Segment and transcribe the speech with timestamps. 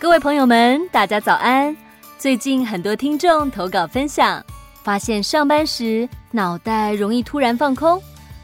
[0.00, 1.76] 各位朋友们，大家早安！
[2.18, 4.40] 最近很多听众投稿分享，
[4.84, 8.00] 发现上班时脑袋容易突然放空，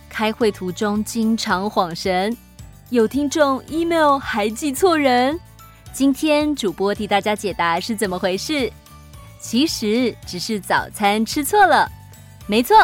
[0.09, 2.37] 开会途中经常恍神，
[2.91, 5.39] 有听众 email 还记错人。
[5.93, 8.69] 今天主播替大家解答是怎么回事？
[9.39, 11.89] 其实只是早餐吃错了。
[12.49, 12.77] 没错，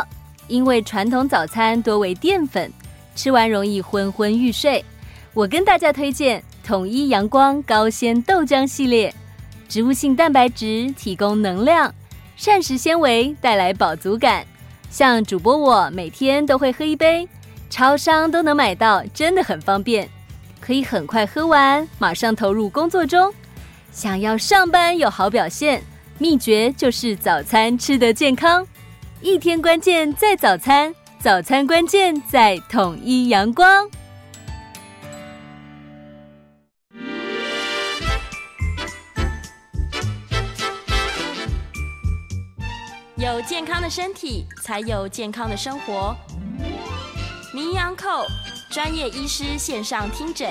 [0.47, 2.73] 因为传统早餐多为淀粉，
[3.17, 4.85] 吃完容易昏昏欲睡。
[5.35, 6.41] 我跟大家推荐
[6.71, 9.13] 统一阳光高纤豆浆系列，
[9.69, 11.93] 植物性蛋白质提供能量，
[12.37, 14.47] 膳食纤维带来饱足感。
[14.89, 17.29] 像主播我每天都会喝一杯，
[17.71, 20.09] 超商都能买到，真的很方便，
[20.61, 23.35] 可以很快喝完，马上投入工作中。
[23.91, 25.83] 想要上班有好表现，
[26.19, 28.65] 秘诀就是早餐吃得健康。
[29.21, 33.91] 一天关键在早餐，早餐关键在统一阳光。
[43.21, 46.17] 有健康的身体，才有健康的生活。
[47.53, 47.95] 名医堂
[48.71, 50.49] 专业医师线上听诊，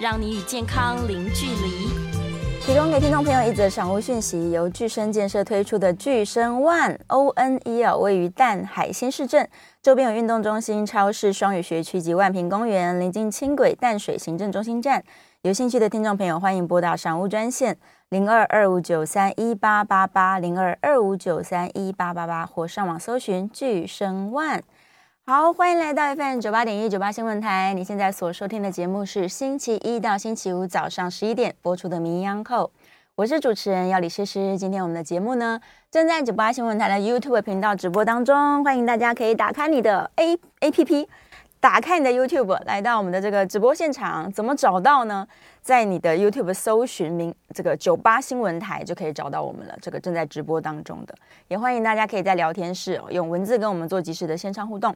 [0.00, 1.88] 让你与健康零距离。
[2.66, 9.48] 提供给听众朋友一则商务讯息：由巨声建设推出的巨声 One O N E L，位于淡海新市镇，
[9.80, 15.04] 周边有运动中心、超市、双语学区及万平公园，临近轻轨淡水行政中心站。
[15.42, 17.78] 有兴趣的听众朋友，欢迎拨打商务专线。
[18.08, 24.60] 零二二五九三一八八八零二二五九三一八八八，或上网搜寻巨声万。
[25.24, 27.72] 好，欢迎来到 FM 九八点一九八新闻台。
[27.72, 32.64] 你现在所收听的节目是星期一到星期五早上十一点播出的《名央扣》，
[33.14, 34.58] 我是主持人要李诗诗。
[34.58, 41.06] 今天我们的节目呢，正在九八新闻台的 YouTube 频道直播当中，欢迎大家可以打开你的 A APP，
[41.60, 44.30] 打开你的 YouTube，来到我们的这个直播现场。
[44.30, 45.26] 怎么找到呢？
[45.60, 49.76] 在你的 YouTube 搜寻名这个酒吧新闻台就可以找到我们了。
[49.82, 51.14] 这个正在直播当中的，
[51.48, 54.94] 也欢迎大家可以在聊天室，用文字跟我们做及时的线上互动。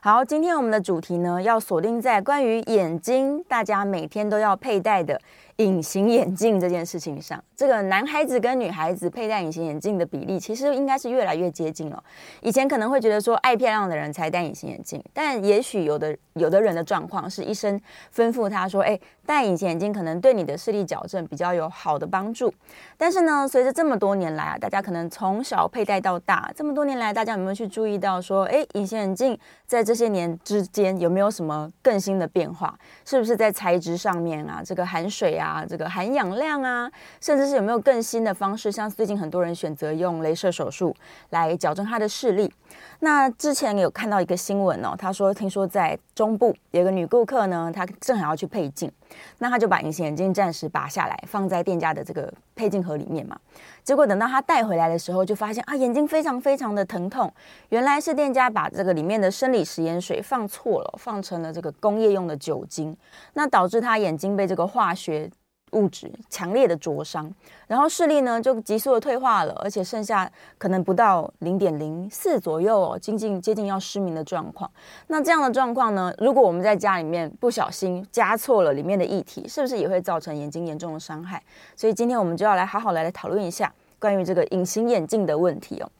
[0.00, 5.20] 好，今天我们的主题呢，要锁定在关于眼睛，大家每天都要佩戴的
[5.58, 7.42] 隐形眼镜这件事情上。
[7.54, 12.02] 这个男孩子跟女孩子佩戴隐形眼镜的比例，其实应该是越来越接近了。
[12.40, 17.80] 以前可能会觉得说，爱漂亮的人才戴隐形眼镜，但也许有的有的人的状况是医生
[18.12, 20.14] 吩咐他说，哎，戴隐形眼镜可能。
[20.24, 22.50] 对你的视力矫正比较有好的帮助，
[22.96, 32.78] 但是呢，随着这么多年来啊，大家可能从小佩戴到大，这么多年来，大家有没有去注意到说，哎，隐形眼镜在这些年之间有没有什么更新的变化？
[33.04, 36.90] 是不是在材质上面啊，这个含水啊，啊这个含氧量啊，
[37.20, 38.72] 甚至是有没有更新的方式？
[38.72, 40.94] 像最近很多人选择用镭射手术
[41.30, 42.52] 来矫正他的视力。
[43.00, 48.90] 那之前有看到一个新闻哦，他说听说在中部有个女顾客呢，她正好要去配镜，
[49.38, 53.38] 那她就把隐形眼镜暂时拔下来，放在店家的这个配镜盒里面嘛。
[53.82, 57.32] 结果等到她带回来的时候，就发现啊，眼睛非常非常的疼痛。
[57.68, 62.96] 原来是店家把这个里面的生理食盐水放错了，放成了这个工业用的酒精，
[63.34, 65.30] 那导致她眼睛被这个化学。
[65.74, 67.30] 物质强烈的灼伤，
[67.66, 74.70] 然后视力呢就急速的退化了，而且剩下可能不到零点零四左右哦，接近接近要失明的状况。
[75.08, 81.42] 那这样的状况呢，如果我们在家里面不小心加错了里面的液体，是不是也会造成眼睛严重的伤害？
[81.76, 85.90] 所以今天我们就要来好好来来讨论一下关于这个隐形眼镜的问题哦。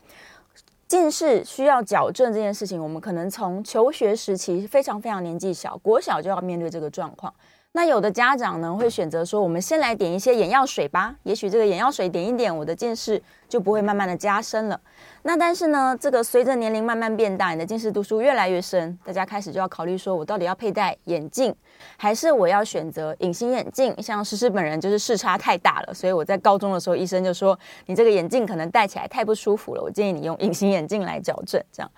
[0.87, 7.33] 近视需要矫正这件事情，我们可能从求学时期非常非常年纪小，国小就要面对这个状况。
[7.77, 14.81] 那有的家长呢会选择说，我们先来点一些眼药水吧，也许这个眼药水点一点，我的近视就不会慢慢的加深了。
[15.23, 21.53] 那但是呢，这个随着年龄慢慢变大，你的近视度数越来越深，大家开始就要考虑说，我到底要佩戴眼镜，
[21.97, 23.93] 还是我要选择隐形眼镜？
[24.01, 31.91] 像诗诗本人就是视差太大了，所以我在高中的时候，医生就说你这个眼镜可能戴起来太不舒服了，我建议你用隐形眼镜来矫正，这样。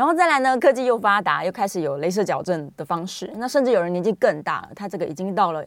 [0.00, 3.30] 然后再来呢，科技又发达，又开始有镭射矫正的方式。
[3.36, 5.62] 那甚至有人年纪更大了，他这个已经到了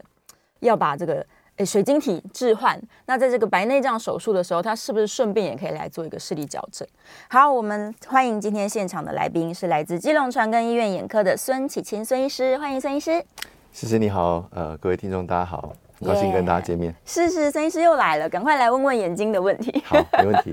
[0.61, 1.23] 要把这个
[1.57, 2.81] 诶水晶体置换。
[3.05, 6.87] 那在这个白内障手术的时候，他是不是顺便也可以来做一个视力矫正？
[7.29, 13.23] 好，我们欢迎今天现场的来宾是来自基隆长庚医院眼科的孙启清孙医师，欢迎孙医师。
[13.71, 16.91] 谢谢你好，呃，各位听众大家好，很高兴跟大家见面。
[17.05, 19.83] 是是，孙医师又来了，赶快来问问眼睛的问题。
[19.85, 20.51] 好，没问题。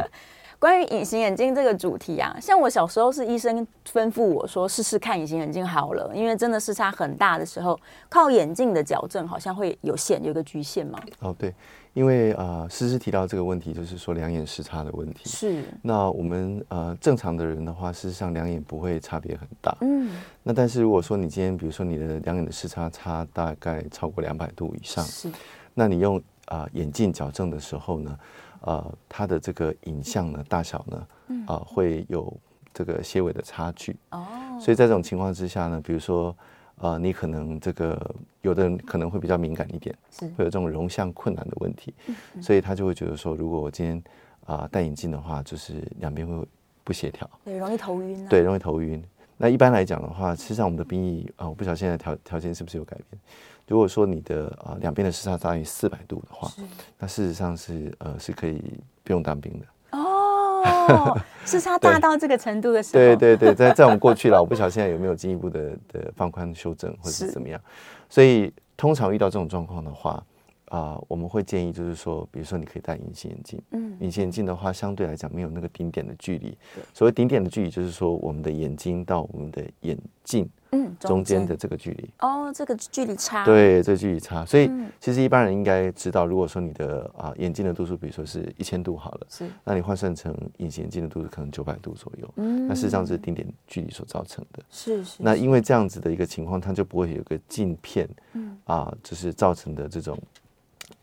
[0.61, 7.81] 关于隐形眼镜这个主题啊，像我小时候是医生吩咐我说试试看隐形眼镜好了，因为真的视差很大的时候，
[8.11, 11.01] 靠眼镜的矫正好像会有限，有个局限嘛。
[11.21, 11.55] 哦，对，
[11.95, 15.31] 因为啊，诗、呃、诗提到这个问题，就是说两眼视差的问题。
[15.31, 15.65] 是。
[15.81, 19.75] 那我们呃正常的人的话，事实上两眼不会差别很大。
[19.81, 20.11] 嗯。
[20.43, 25.31] 那但是如果说你今天比如说你的两眼的视差差大概超过两百度以上，是。
[25.73, 26.23] 那你用。
[26.47, 28.19] 啊、呃、眼镜矫正的时候呢，
[28.61, 31.07] 呃，它的这个影像呢大小呢，
[31.47, 32.33] 啊、呃、会有
[32.73, 33.97] 这个些微的差距。
[34.11, 34.27] 哦，
[34.61, 36.37] 所以在这种情况之下呢，比如说，
[36.77, 41.95] 呃，你可能这个有的人可能会比较敏感一点，是会有这种容像困难的问题，
[42.41, 43.97] 所以他就会觉得说，如果我今天
[44.45, 46.47] 啊、呃、戴眼镜的话，就是两边会
[46.85, 49.03] 不协调，对，容易头晕、啊，对，容易头晕。
[49.37, 53.21] 那一般来讲的话，实际上我们的兵役啊，我不晓得现在条条件是不是有改变。
[53.71, 56.51] 如果说你的啊两边的视差大于四百度的话，
[56.99, 58.61] 那事实上是呃是可以
[59.05, 59.67] 不用当兵的。
[59.97, 67.61] 哦， 视差大到这个程度的时候，对对对，在在我们过去了，我不晓得现在有没有进一步的的放宽修正或者是怎么样。
[68.09, 70.21] 所以通常遇到这种状况的话。
[70.71, 73.61] 啊、呃，我们会建议就是说，比如说你可以戴隐形眼镜。
[73.73, 76.57] 嗯，隐形眼镜的话，相对来讲没有那个顶点的距离。
[76.95, 82.11] 所谓顶点的距离，就是说我们的眼睛到我们的眼镜，嗯，中间的这个距离。
[82.21, 83.45] 哦，这个距离差。
[83.45, 84.45] 对，这个距离差。
[84.45, 84.71] 所以
[85.01, 92.29] 其实一般人应该知道，如果说你的啊、呃、眼镜的度数，比如说是一千度好了，是，那你换算成隐形眼镜的度数可能九百度左右。
[92.37, 94.63] 嗯，那事实上是顶点距离所造成的。
[94.71, 95.17] 是是。
[95.19, 100.19] 那因为这样子的一个情况，它就不会有个镜片，嗯啊，就是造成的这种。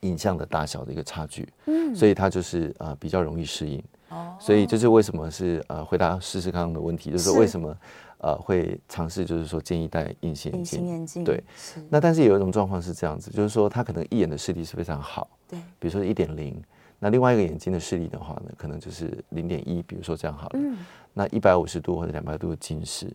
[0.01, 7.75] 影像的大小的一个差距，嗯，所以它就是呃比较容易适应，哦，所以这是为什么是呃回答试试看的问题，就是为什么
[8.19, 11.81] 呃会尝试就是说建议戴隐形眼镜，隐形眼镜，对，是。
[11.89, 16.61] 那但是有一种状况是这样子，就是说他可能一眼的视力是非常好，对，比如说一点零，
[16.99, 20.77] 那另外一个眼睛的视力的话呢，可能就是零点一，比如说这样好了，嗯，
[21.13, 23.11] 那一百五十度或者两百度的近视，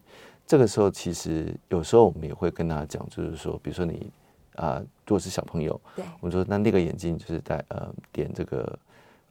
[0.47, 4.11] 这个时候其实有时候我们也会跟他讲，就是说，比如说你。
[4.57, 8.79] 啊、呃，如果是小朋友，对，我们说那那个眼镜就是戴呃点这个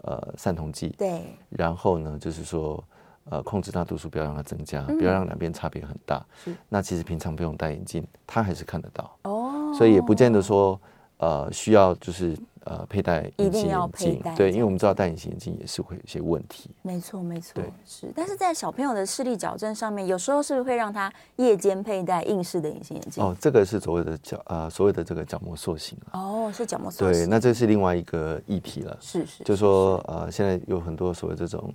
[0.01, 2.83] 呃散瞳剂，对，然后呢就是说
[3.29, 6.25] 呃控制它度数，不要让它增加，嗯、不要让两边差别很大。
[6.43, 9.17] 是，那其实平常不用戴眼镜，它还是看得到。
[9.23, 10.79] 哦，所以也不见得说
[11.17, 12.37] 呃需要就是。
[12.63, 16.69] 呃，佩戴隐形眼镜，对，因为我们知道戴隐形眼镜也是会有一些问题。
[16.83, 18.13] 没错，没错，对，是。
[18.15, 23.23] 但是在小朋友的视力矫正上面，有时候是不是会让他夜间佩戴硬式的隐形眼镜？
[23.23, 27.23] 哦，这个是所谓的角呃，所谓的这个角膜塑形哦，是角膜塑形。
[27.23, 28.95] 对，那这是另外一个议题了。
[29.01, 31.73] 是是，就说呃，现在有很多所谓这种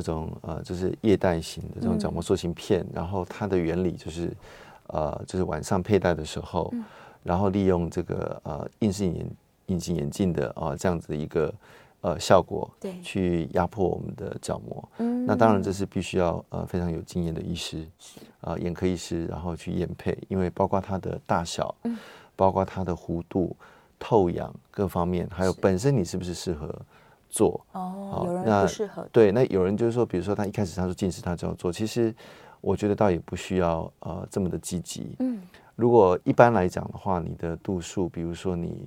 [0.00, 4.32] 这种呃，就是液态型的这种角膜塑形片，嗯、然后它的原理就是
[4.86, 6.84] 呃，就是晚上佩戴的时候，嗯、
[7.22, 9.26] 然后利用这个呃硬式眼。
[9.66, 11.54] 隐形眼镜的啊，这样子的一个
[12.00, 14.86] 呃效果，对，去压迫我们的角膜。
[14.98, 18.18] 嗯，那当然这是必须要呃非常有经验的医师，是。
[18.40, 21.96] 啊，眼科医师，然后去验配，因为包括它的大小，嗯，
[22.34, 23.56] 包括它的弧度、
[24.00, 26.68] 透氧各方面，还有本身你是不是适合
[27.32, 27.60] 做？
[27.72, 29.04] 哦，有人不适合。
[29.10, 31.72] 对，那有人就是说，比如说他一开始他说近视，他就要做。
[31.72, 32.14] 其实
[32.60, 35.16] 我觉得倒也不需要呃这么的积极。
[35.18, 35.40] 嗯，
[35.74, 38.86] 如果一般来讲的话，你的度数，比如说你。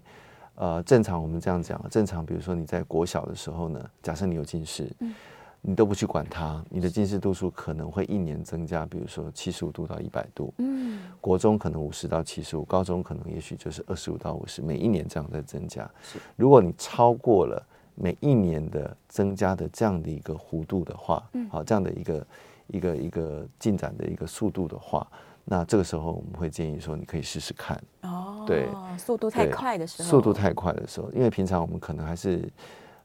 [0.58, 5.14] 呃，正常我们这样讲，正常比如说你在国小的时候呢，假设你有近视，嗯、
[5.60, 15.84] 你都不去管它，你的近视度数可能会一年增加，比如说七十五度到一百度，嗯，国中可能五十到七十五，高中可能也许就是二十五到五十，每一年这样在增加。
[16.02, 17.62] 是如果你超过了
[17.96, 22.28] 每一年的增加的这样的一个弧度的话，嗯，好，这样的一个
[22.68, 25.08] 一个一个进展的一个速度的话。
[25.46, 28.44] 那这个时候我们会建议说，你可以试试看哦。
[28.46, 32.52] 对，速度太快的时候，速度太快的时候，因为平常我们可能还是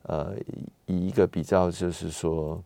[0.05, 0.35] 呃
[0.87, 2.57] 以一个比较就是说，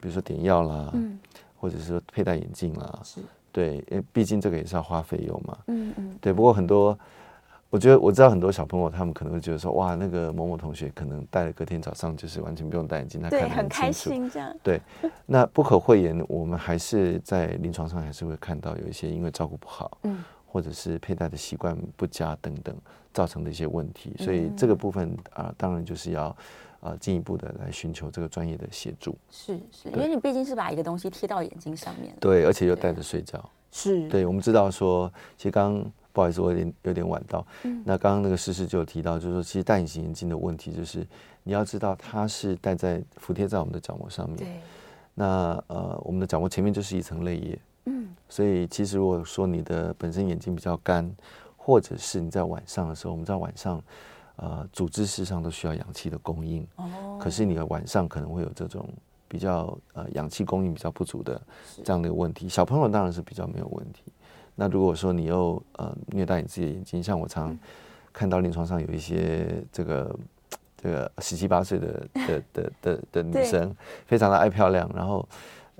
[0.00, 1.18] 比如说点药啦，嗯，
[1.56, 3.20] 或者是说佩戴眼镜啦，是，
[3.52, 6.32] 对，因为毕竟这个也是要花费用嘛，嗯嗯，对。
[6.32, 6.98] 不过很多。
[7.70, 14.56] 我觉得我知道很多小朋友，他们可能会觉得说，哇，那个某某同学可能戴了隔天早上就是完全不用戴眼镜，他看得很清楚，很开心这样。
[14.60, 14.80] 对，
[15.24, 22.76] 那不可讳言，我们还是在临床上还是会看到有一些因为照顾不好，嗯，或者是佩戴的习惯不佳等等
[23.14, 26.36] 造成的一些问题，所以这个部分啊、呃，当然就是要
[26.80, 29.16] 啊进一步的来寻求这个专业的协助。
[29.30, 34.26] 是是，因为你毕竟是把一个东西贴到眼睛上面，对，而且又戴着睡觉，是对。
[34.26, 35.88] 我们知道说，其实刚。
[36.12, 37.46] 不好意思，我有点有点晚到。
[37.64, 41.06] 嗯，那刚刚那个诗诗就有提到，就是说，其实戴隐形眼镜的问题就是，
[41.42, 44.36] 你要知道它是戴在服贴在我们的角膜上面。
[44.36, 44.60] 对。
[45.14, 47.58] 那呃，我们的角膜前面就是一层泪液。
[47.86, 48.08] 嗯。
[48.28, 51.10] 所以其实如果说你的本身眼睛比较干，
[51.56, 53.82] 或者是你在晚上的时候，我们知道晚上
[54.36, 56.66] 呃组织事实上都需要氧气的供应。
[56.76, 57.18] 哦。
[57.20, 58.88] 可是你的晚上可能会有这种
[59.28, 61.40] 比较呃氧气供应比较不足的
[61.84, 62.48] 这样的一个问题。
[62.48, 64.04] 小朋友当然是比较没有问题。
[64.54, 67.56] 那如果说你又呃虐待你自己的眼睛，像我常
[68.12, 70.18] 看到临床上有一些这个
[70.76, 73.74] 这个十七八岁的的的的的女生，
[74.06, 75.26] 非常的爱漂亮，然后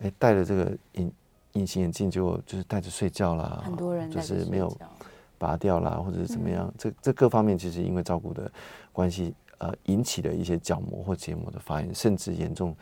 [0.03, 1.13] 哎戴着这个隐
[1.53, 4.75] 隐形眼镜就就是戴着睡觉啦，很多人就是没有
[5.37, 8.51] 拔掉啦，或者是怎么样，嗯、这这各方面其实因为照顾的
[8.93, 12.75] 关系呃引起的一些角膜或结膜的发炎，甚至严重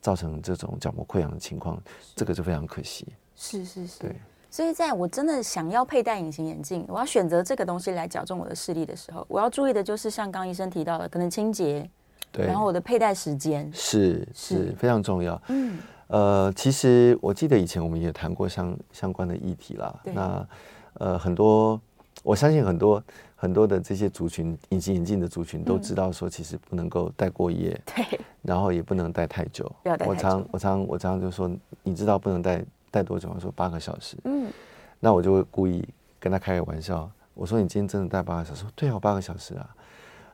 [0.00, 1.80] 造成这种角膜溃疡的情况，
[2.14, 3.06] 这个就非常可惜。
[3.34, 4.16] 是是是，对。
[4.50, 11.88] 所以在我真的想要佩戴隐形眼镜，我要选择这个东西来矫正我的视力的时候，我要注意的就是像刚医生提到的，可能清洁，
[12.32, 15.40] 对，然后我的佩戴时间是是，是非常重要。
[15.48, 15.78] 嗯，
[16.08, 20.00] 呃，其实我记得以前我们也谈过相相关的议题啦。
[20.02, 20.48] 那
[20.94, 21.80] 呃，很多
[22.24, 23.00] 我相信很多
[23.36, 29.70] 很多的这些族群，隐形眼镜的族群都知道说，其实不能够戴过夜，对、嗯，然后也不能戴太久。
[29.84, 30.10] 不要戴太久。
[30.10, 31.48] 我常我常我常常就说，
[31.84, 32.64] 你知道不能戴。
[32.90, 33.30] 戴多久？
[33.34, 34.16] 我说八个小时。
[34.24, 34.50] 嗯，
[34.98, 35.86] 那我就会故意
[36.18, 37.10] 跟他开个玩笑。
[37.34, 39.68] 我说：“你今天真的带八个小时？”说：“对啊，八个小时啊。”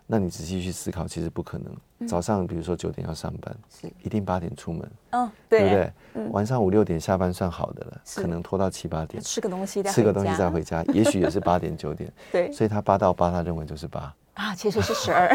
[0.08, 1.76] 那你仔细去思考，其实不可能。
[1.98, 4.88] 嗯、早上比如说九点要上班，是一定八点出门。
[5.10, 5.92] 哦，对，对不对？
[6.14, 12.12] 嗯、晚上五六点下班算好的了，可能拖到七八点，吃个东西吃个东西再回家， 也许也是八点九点。
[12.30, 15.28] 对，所以他八到八，他认为就是八啊，其实是十二。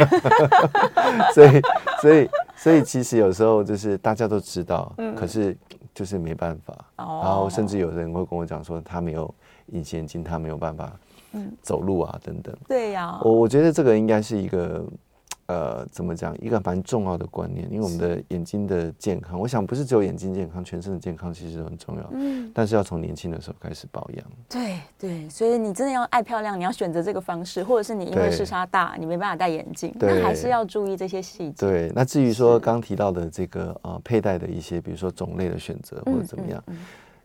[1.36, 1.62] 所以，
[2.02, 2.30] 所以，
[2.62, 5.58] 所以其实有时候就是大家都知道，嗯、可是。
[5.94, 9.32] 就是没办法，然后甚至有人会跟我讲说，他没有
[9.74, 10.90] 隐形眼镜，他没有办法
[11.62, 12.56] 走路啊，等等。
[12.66, 14.86] 对呀，我我觉得这个应该是一个。
[15.52, 16.34] 呃，怎么讲？
[16.40, 22.10] 一个蛮重要的观念，因为我们的眼睛的健康，我想不是只有眼睛健康，全身的健康其实都很重要。
[22.14, 24.26] 嗯，但是要从年轻的时候开始保养。
[24.48, 31.68] 对对，所以你真的要爱漂亮，你要选择这个方式，或者是你因为视差大，你没办法戴眼镜，那还是要注意这些细节。
[31.68, 36.64] 对，那至于说刚提到的这个呃佩戴的一些，比如说种类的选择或者怎么样，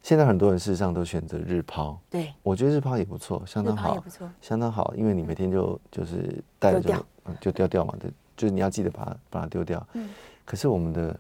[0.07, 1.99] 现在很多人事实上都选择日抛。
[2.09, 4.01] 对，我觉得日抛也不错，相当好，
[4.41, 6.95] 相当好，因为你每天就就是戴着就。
[7.41, 9.85] 就掉掉嘛，对，就是你要记得把它把它丢掉。
[9.95, 10.09] 嗯。
[10.45, 11.19] 可是我们的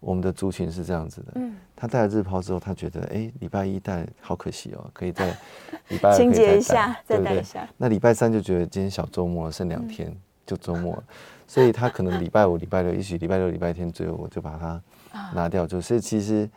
[0.00, 1.54] 我们的族群是这样子的，嗯。
[1.76, 5.28] 他戴了日抛之后，他觉得，哎，礼拜一戴好可惜哦，可以在
[5.88, 7.68] 礼拜二清洁一下，再戴一下。
[7.76, 10.10] 那礼拜三就觉得今天小周末剩两天
[10.46, 11.04] 就周末了，
[11.46, 14.82] 所以他可能礼拜五、礼拜六，也许礼拜六、礼拜天最后我就把它
[15.34, 16.48] 拿掉，就所以其实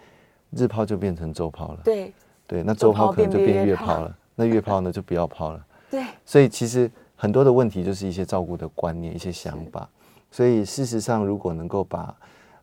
[0.52, 1.80] 日抛就变成周抛了。
[1.84, 2.14] 对
[2.48, 5.66] 对，那周抛可能就变月抛了，那月抛呢就不要抛了。
[5.90, 6.92] 对，所以其实。
[7.18, 9.90] 很多的问题就是一些照顾的观念、一些想法，
[10.30, 12.14] 所以事实上，如果能够把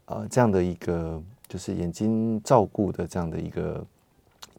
[0.04, 3.82] 呃这样的一个就是眼睛照顾的这样的一个，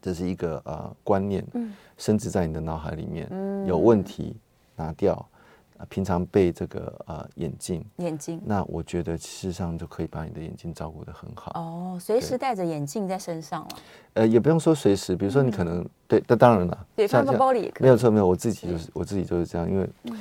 [0.01, 4.35] 这是一个呃观念，嗯，深植在你的脑海里面，嗯，有问题
[4.75, 5.23] 拿掉，
[5.89, 11.51] 平常备这个呃眼镜，眼镜，那我觉得事实上就可以把你的眼睛照顾得很好。
[11.55, 13.69] 哦，随时戴着眼镜在身上了。
[14.13, 17.83] 呃，也不用说随时，比如说你可能、嗯、对，那当然了，对，放个包里也可以。
[17.83, 20.19] 没有错，没有，我自己就是我自己就是这样，因为、嗯、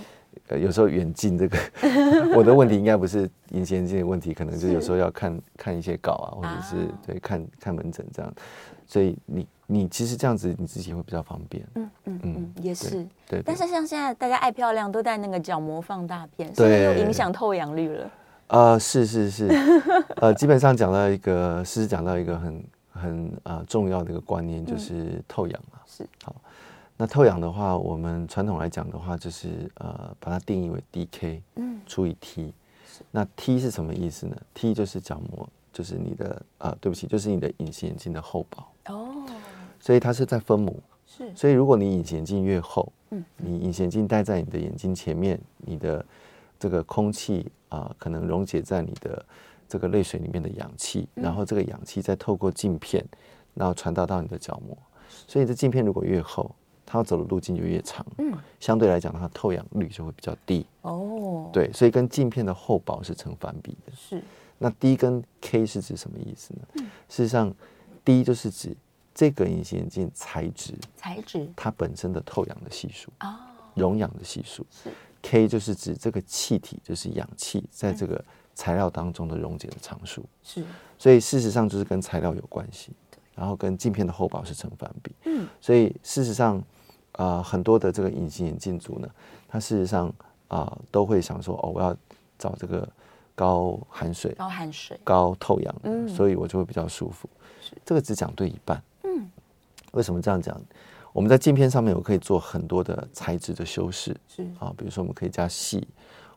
[0.48, 1.58] 呃有时候远近这个
[2.34, 8.34] 我的问题应该不是隐形眼镜的问题，可能就有时候要看看一些稿啊，或者是、啊、对看看门诊这样，
[8.92, 9.48] 所以你。
[9.68, 13.40] 你其实这样子你自己会比较方便，嗯嗯嗯，也是，对。
[13.42, 18.10] 但是像现在大家爱漂亮，都戴那个角膜放大片，所以又影响透氧率了。
[18.48, 19.48] 呃，是是是，
[20.16, 25.78] 呃，基本上讲到一个，是讲到一个很很呃重要的一个观念，就是透氧嘛。
[25.86, 26.06] 是。
[26.22, 26.34] 好，
[26.98, 32.52] 那透氧的话，我们传统来讲的话，就是呃把它定义为 dK，嗯，除以 T。
[33.10, 38.66] 那 T 是什么意思呢？T 就是角膜，就是你的呃，对不起，就是你的隐形眼镜的厚薄。
[38.86, 39.24] 哦。
[39.80, 41.34] 所以它是在分母，是。
[41.34, 46.04] 所以如果你隐形眼镜越厚，嗯，你隐形眼镜戴在你的眼睛前面，你的
[46.58, 49.24] 这个空气啊、呃，可能溶解在你的
[49.68, 53.04] 这个泪水里面的氧气，然后这个氧气再透过镜片，
[53.54, 54.76] 然后传导到你的角膜。
[55.26, 56.54] 所以这镜片如果越厚，
[56.86, 60.64] 它要走的路径就越长，嗯，相对来讲它透氧率就会比较低。
[60.82, 63.92] 哦，对，所以跟镜片的厚薄是成反比的。
[63.96, 64.22] 是。
[64.62, 66.60] 那 D 跟 K 是指什么意思呢？
[66.74, 67.52] 嗯，事实上
[68.04, 68.76] ，D 就是指。
[69.14, 73.36] 这个隐形眼镜材质，材质它本身的透氧的系数哦，
[73.74, 74.90] 溶氧的系数是。
[75.20, 80.64] K 就是指这个气体，就是氧气在这个材料当中的溶解的常数是，
[80.96, 82.90] 所以事实上就是跟材料有关系，
[83.34, 86.56] 然后跟镜片的厚薄是成反比，嗯，所以事实上
[87.12, 89.06] 啊、呃，很多的这个隐形眼镜族呢，
[89.46, 90.08] 它事实上
[90.48, 91.94] 啊、呃、都会想说哦，我要
[92.38, 92.88] 找这个
[93.42, 97.28] 高含水、高含水、高透氧的，嗯，所以我就会比较舒服，
[97.60, 97.76] 是。
[97.84, 98.80] 这个只讲对一半。
[99.94, 100.58] 为什么这样讲？
[101.12, 104.42] 我们在镜片上面，我可以做很多的材质的修饰，是。
[104.60, 105.86] 啊，比如说我们可以加细，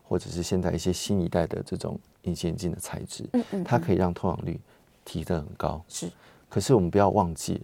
[0.02, 4.60] 或者是现在一些新一代的这种隐形眼镜的材质，嗯嗯，它可以让透氧率
[5.04, 5.80] 提得很高。
[5.88, 6.10] 是，
[6.48, 7.62] 可是我们不要忘记，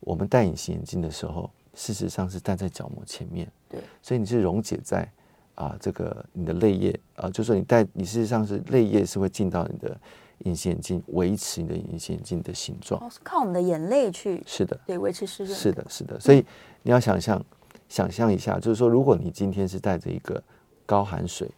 [0.00, 5.10] 我们戴隐形眼镜的时候，事实上是戴在角膜前面，对，所以你是溶解在
[5.56, 9.94] 啊这个你的泪液啊，就是说你戴，你事实上是泪液是会进到你的。
[10.40, 14.42] 隐形眼镜维持你的隐形眼镜的形状，是靠我们的眼泪去。
[14.46, 15.58] 是的，对，维持湿润。
[15.58, 16.20] 是的，是的。
[16.20, 16.44] 所以
[16.82, 17.42] 你要想象，
[17.88, 20.40] 想象一下，就是说，如果你今天是带着一个
[20.84, 21.50] 高含水，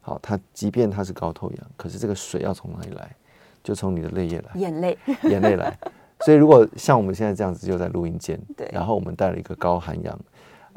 [0.00, 3.12] 好，它即便它是高透氧，可是这个水要从哪里来？
[3.60, 5.76] 就从你的泪液来，眼泪，眼泪来。
[6.20, 10.16] 所以如果像我们现在这样子，就在录音间，对，然后我们带了一个高含氧、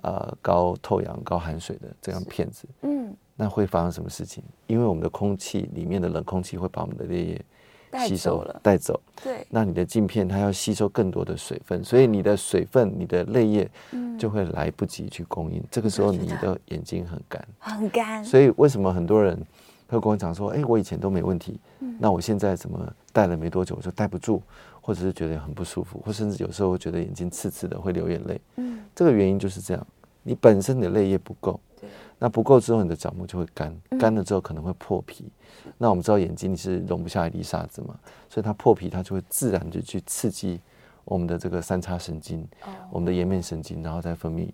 [0.05, 4.43] 呃高透氧、高含水的这样片子，嗯，那会发生什么事情？
[4.67, 7.45] 因为我们的空气里面的冷空气会把我们的泪液
[8.07, 9.01] 吸收了，带走。
[9.23, 13.67] 对，那你的镜片它要吸收更多的水分，所以你的水分、你的泪液
[14.19, 15.63] 就会来不及去供应。
[15.71, 18.23] 这个时候你的眼睛很干，很干。
[18.23, 19.35] 所以为什么很多人
[19.87, 21.59] 会跟我讲说：“哎，我以前都没问题，
[21.97, 24.39] 那我现在怎么戴了没多久我就戴不住？”
[24.85, 28.39] 或者是觉得很不舒服，或甚至有时候会觉得眼睛刺刺的，会流眼泪。
[28.57, 29.87] 嗯，这个原因就是这样，
[30.25, 35.23] 你本身的泪液不够，对，那不够之后，你的角膜就会干，干了之后可能会破皮。
[35.77, 37.95] 那我们知道眼睛你是容不下一粒沙子嘛，
[38.27, 40.59] 所以它破皮，它就会自然就去刺激
[41.03, 42.45] 我们的这个三叉神经，
[42.89, 44.49] 我们的颜面神经，然后再分泌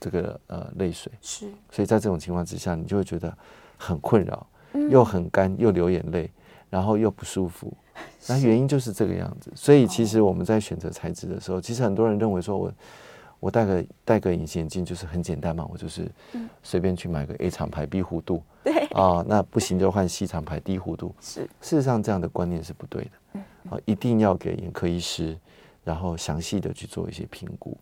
[0.00, 1.12] 这个呃泪水。
[1.20, 3.32] 是，所以在这种情况之下，你就会觉得
[3.76, 4.46] 很困扰，
[4.90, 6.28] 又很干，又流眼泪，
[6.68, 7.72] 然后又不舒服。
[8.28, 12.72] 那原因就是这个样子，所以其实我们在选择材质的时候，其实很多人认为说我
[13.42, 16.08] 我戴个戴个隐形眼镜就是很简单嘛，我就是
[16.62, 21.12] 随便去买个 A 厂牌 B 弧度，对啊，那不行就换 C 厂牌 D 弧度。
[21.20, 25.36] 是，事实上这样的观念是不对的，啊，一定要给眼科医师，
[25.82, 27.76] 然后详细的去做一些评估，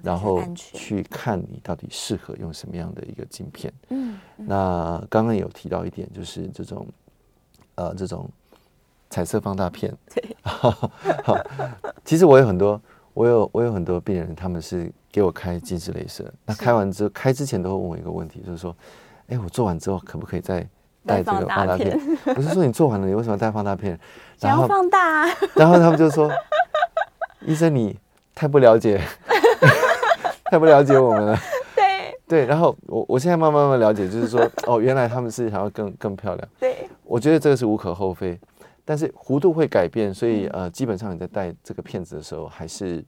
[0.00, 3.72] 然后去看你到底适合用什么样的一个镜片。
[3.88, 6.86] 嗯，那刚刚有提到一点，就是这种
[7.74, 8.30] 呃这种。
[9.12, 11.36] 彩色放大片，对，好，
[12.06, 12.80] 其实我有很多，
[13.14, 18.74] 我有我有很多病人，他们是给我开近视雷射，那开完之后，开之前都会问我一个问题，就是说，
[19.28, 20.66] 哎，我做完之后可不可以再
[21.04, 21.98] 戴这个放大片？
[22.36, 23.98] 我是说你做完了，你为什么戴放大片？
[24.40, 26.30] 然后放大，然后他们就说，
[27.40, 27.98] 医生你
[28.34, 29.00] 太不了解，
[30.50, 31.38] 太不了解我们了。
[31.74, 36.48] 对对，然后我我现在慢慢慢慢了解，就是说，哦，原来他们是想要更更漂亮。
[36.58, 38.38] 对，我觉得这个是无可厚非。
[38.90, 43.04] 但是弧度会改变，所以呃，基本上你在带这个片子的时候，还是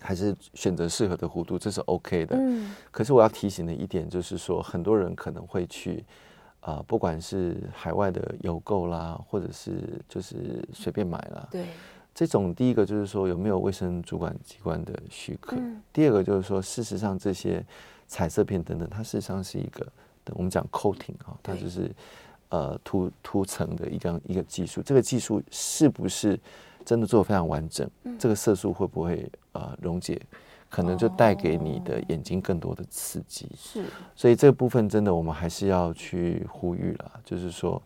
[0.00, 2.36] 还是选择适合的弧度，这是 OK 的。
[2.38, 2.72] 嗯。
[2.92, 6.04] 可是我要提醒的一点就是说，很多人可能会去
[6.60, 11.48] 啊、呃，不管是海外的邮购啦，或者是就是随便买啦。
[11.50, 11.66] 对。
[12.14, 15.56] 这种第一个就是说有没有卫生主管机关的许可？
[15.56, 15.82] 嗯。
[15.92, 17.66] 第二个就是说，事实上这些
[18.06, 19.84] 彩色片等等，它事实上是一个
[20.26, 21.90] 我们讲 coating 啊，它就是。
[22.52, 26.38] 呃，涂涂层的一个一个技术，这个技术是不是
[26.84, 27.90] 真的做的非常完整？
[28.04, 30.20] 嗯、这个色素会不会呃溶解？
[30.68, 33.48] 可能就带给你的眼睛更多的刺激。
[33.56, 37.82] 是、哦，所以这个部分真的我们还是要去呼吁了，就是说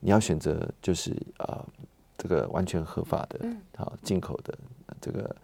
[0.00, 1.64] 你要选择就是呃
[2.18, 3.40] 这个完全合法的，
[3.74, 4.52] 好进口的
[5.00, 5.34] 这个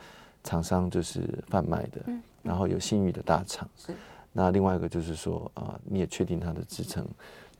[0.44, 3.66] 厂商就是贩卖的，嗯、然后有信誉的大厂。
[3.74, 3.94] 是，
[4.34, 7.06] 那另外一个就是说啊、呃，你也确定它的制程。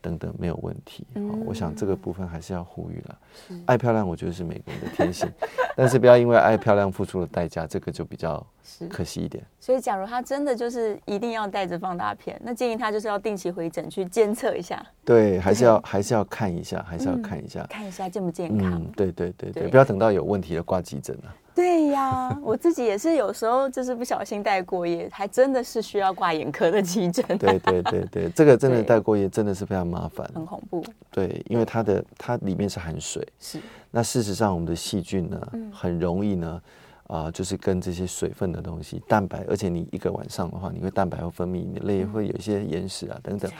[0.01, 3.17] 等等没有问题，嗯，我想这个部分还是要呼吁了。
[3.65, 5.29] 爱漂亮，我觉得是每个人的天性，
[5.75, 8.45] 但是不要因为爱漂亮付出了代价，这个就比较
[8.89, 9.43] 可惜一点。
[9.59, 14.85] 所以，假如他真的就是一定要带着放大片，那建议他就是要定期回诊去监测一下。
[15.03, 18.73] 对，还是要还是要看一下，还是要看一下，看一下健不健康。
[18.73, 21.35] 嗯，对对对对，不要等到有问题了挂急诊了。
[21.57, 27.25] 对呀，我自己也是有时候就是不小心带过夜，还真的是需要挂眼科的急诊。
[27.35, 30.85] 对对对对，这个真的带过夜真的是非常麻烦，很恐怖。
[31.09, 33.59] 对，因为它的它里面是含水，是。
[33.89, 36.61] 那事实上，我们的细菌呢，很容易呢，
[37.07, 43.51] 啊，就是跟这些水分的东西、蛋白，而且你一个晚上的话，你会蛋白会分泌，你泪会有一些眼屎啊等等。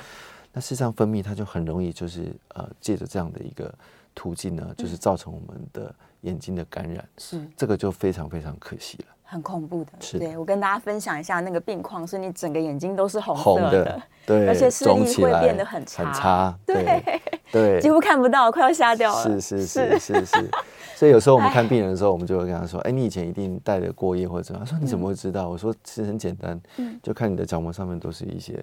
[0.54, 3.74] 那事实上分泌它就很容易，就是呃，借着这样的一个
[4.14, 5.96] 途径呢，就是造成我们的。
[6.22, 7.42] 眼睛的感染是。
[7.56, 9.92] 这个就非常非常可惜了，很恐怖的。
[10.00, 19.40] 是对我跟大家分享一下那个病况，是你整个眼睛都是红色的，红的对，而且视力会变得很差，很差，对对， 几乎看不到，快要瞎掉了。
[19.40, 20.50] 是 是是是是。
[20.96, 26.60] 所以有时候我们看病人的时候，我们就会跟他说：“哎，你以前一定戴着过夜或者怎么样？”他说：“你怎么会知道？”我说：“其实很简单，
[27.04, 28.58] 就看你的角膜上面都是一些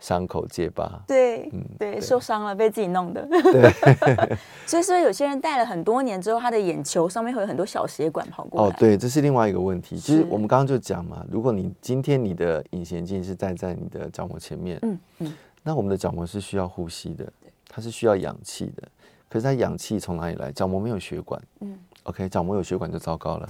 [0.00, 0.90] 伤口结疤。
[1.06, 3.24] ”对，嗯，对，受伤了被自己弄的。
[3.30, 8.68] 对，所以说有些人戴了很多年之后，他的眼球上面会有很多小血管跑过来。
[8.68, 9.96] 哦，对，这是另外一个问题。
[10.00, 17.30] 其实我们刚刚就讲嘛，如果你今天你的隐形眼镜是戴在你的角膜前面，嗯嗯，那我们的角膜是需要呼吸的，
[17.68, 18.88] 它是需要氧气的。
[19.28, 20.50] 可是它氧气从哪里来？
[20.50, 21.38] 角膜没有血管。
[21.60, 23.46] 嗯，OK，角膜有血管就糟糕了。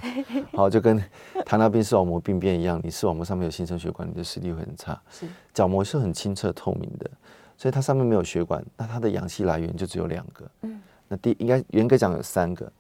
[0.53, 1.01] 好，就跟
[1.47, 5.01] 糖尿病视网膜病变一样，你视网膜上面有新生血管，你的视力会很差。
[5.09, 7.09] 是，角膜是很清澈透明的，
[7.57, 10.51] 所以它上面没有血管，那它的氧气来源就只有两个。
[10.63, 12.73] 嗯，那第应该严格讲有三个，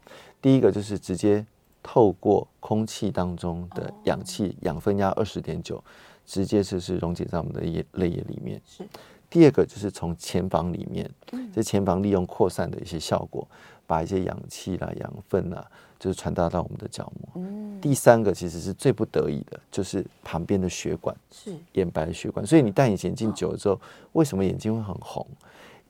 [0.42, 1.46] 第一个就是直接
[1.82, 5.82] 透过空气当中的氧气，氧分压二十点九，
[6.26, 8.60] 直接就是溶解在我们的液泪液里面。
[8.66, 8.86] 是。
[9.30, 11.10] 第二个就是从前房里面，
[11.52, 13.46] 这前房利用扩散的一些效果，
[13.86, 17.44] 把一些氧气啦、养分啦，就是传达到我们的角膜。
[17.78, 22.46] 第三个其实是最不得已的，就是旁边的血管，是眼白的血管。
[22.46, 23.78] 所以你戴隐形眼镜久了之后，
[24.12, 25.26] 为什么眼睛会很红？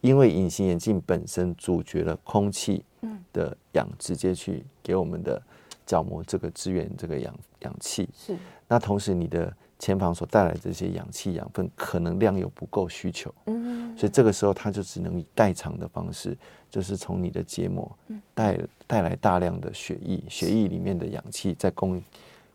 [0.00, 2.84] 因为隐形眼镜本身阻绝了空气
[3.32, 5.40] 的氧，直接去给我们的
[5.88, 8.06] 角膜这个支援这个氧氧气。
[8.14, 8.36] 是。
[8.68, 13.34] 那同时你的前房所带来的这些氧气养分可能量又不够需求。
[13.46, 13.96] 嗯。
[13.96, 16.36] 所以这个时候它就只能以代偿的方式，
[16.70, 17.90] 就是从你的结膜
[18.34, 22.02] 带带来大量的血液，血液里面的氧气再供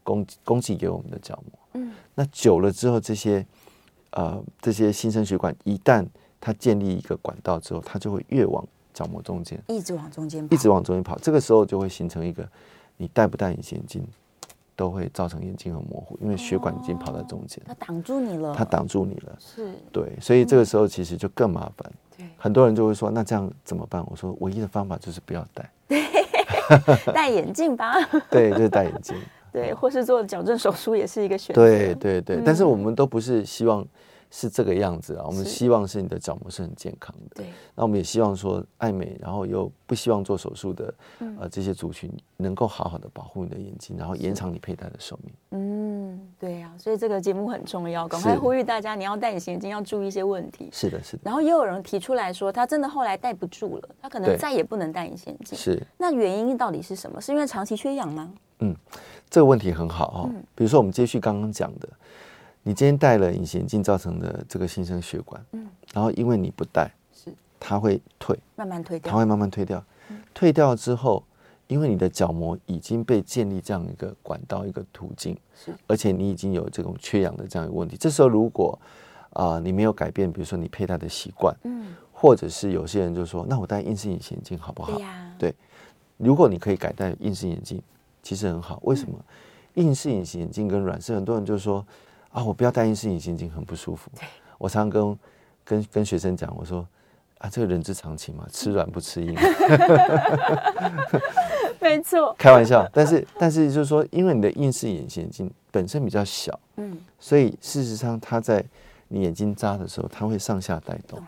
[0.03, 1.59] 供供给给我们的角膜。
[1.73, 1.91] 嗯。
[2.13, 3.43] 那久了之后，这些
[4.11, 6.05] 呃这些新生血管一旦
[6.39, 11.17] 它建立一个管道之后，它就会越往角膜中间，一直往中间，一直往中间跑。
[11.17, 12.47] 这个时候就会形成一个，
[12.97, 14.07] 你戴不戴隐形眼镜，
[14.75, 21.91] 都会造成眼睛很模糊，因为血管已经跑在中间，它挡住你了，它挡住你了，是，对，所以这个时候其实就更麻烦。
[22.17, 24.05] 对，很多人就会说，那这样怎么办？
[24.09, 26.03] 我说，唯一的方法就是不要戴， 对，
[27.13, 27.93] 戴眼镜吧，
[28.29, 29.15] 对，就是戴眼镜，
[29.51, 33.85] 对，或是做矫正手术也是一个选择，对对对，但是我们都不是希望。
[34.35, 37.35] 是这个样子啊，我们希望是你的角膜是很健康的。
[37.35, 40.91] 对，那我们也希望说爱美，然后又不希望做手术的，
[41.39, 45.33] 呃，这些族群能够好好的保护你的眼睛，然后延长你佩戴的寿命。
[45.51, 50.67] 嗯，对呀，所以这个节目很重要，赶快呼吁大家，你要戴隐形眼镜要注意一些问题。
[50.71, 51.21] 是的，是的。
[51.25, 55.55] 然后也有人提出来说，他真的后来戴不住了，他可能再也不能戴隐形眼镜。
[55.55, 57.21] 是，那原因到底是什么？
[57.21, 58.33] 是因为长期缺氧吗？
[58.61, 58.75] 嗯，
[59.29, 60.29] 这个问题很好哈。
[60.55, 61.87] 比如说我们接续刚刚讲的。
[62.63, 67.33] 你今天戴了隐形眼镜造成的这个新生血管，嗯，然后因为你不戴，是。
[67.59, 71.23] 它会退，慢慢退掉，它会慢慢退掉，嗯，退掉之后，
[71.67, 78.77] 因为你的角膜已经被建立这样一个管道一个途径，是，而且你已经有这种缺氧的这样一个问题，这时候如果
[79.29, 84.99] 啊，呃，你没有改变，比如说你佩戴的习惯，嗯，或者是有些人就说，那我戴硬式隐形眼镜好不好？
[85.37, 85.53] 对
[86.17, 87.81] 如果你可以改戴硬式眼镜，
[88.21, 89.15] 其实很好，为什么？
[89.75, 91.85] 嗯，硬式隐形眼镜跟软式，很多人就说。
[92.33, 94.11] 啊，我不要戴硬式隐形眼镜，很不舒服。
[94.57, 95.19] 我常常跟
[95.63, 96.85] 跟跟学生讲，我说
[97.37, 99.35] 啊，这个人之常情嘛，吃软不吃硬。
[101.79, 102.89] 没错， 开玩笑。
[102.91, 108.63] 但是但是就是说，因为你的硬式隐形眼镜本身比较小，嗯，所以事实上它在
[109.09, 111.21] 你眼睛眨的时候，它会上下带动。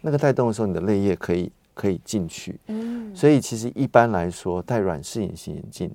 [0.00, 2.58] 那个带动的时候，你的泪液可以可以进去。
[2.66, 5.88] 嗯，所以其实一般来说，戴软式隐形眼镜。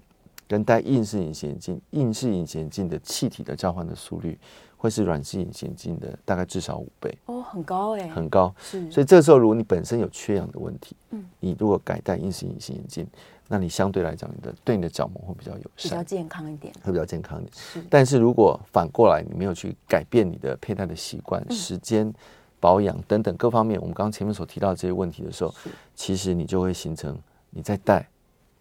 [0.47, 4.38] 跟戴硬式隐形眼镜，硬式隐形眼镜的气体的交换的速率，
[4.77, 8.53] 会是软式隐形眼镜的大概至少五倍哦，很高哎，很高。
[8.60, 13.08] 是，所以这时候如果你本身有缺氧的问题，嗯，你如果改戴硬式隐形眼镜，
[13.47, 17.53] 那你相对来讲，你的对你的角膜会比较友善，比较健康一点，会比较健康一点。
[17.56, 22.13] 是，但是如果反过来，你没有去改变你的佩戴的习惯、时间、
[22.60, 25.53] 保养等等各方面，我们刚刚前面所提到的这些问题的时候，
[25.95, 27.17] 其实你就会形成
[27.49, 28.08] 你在戴。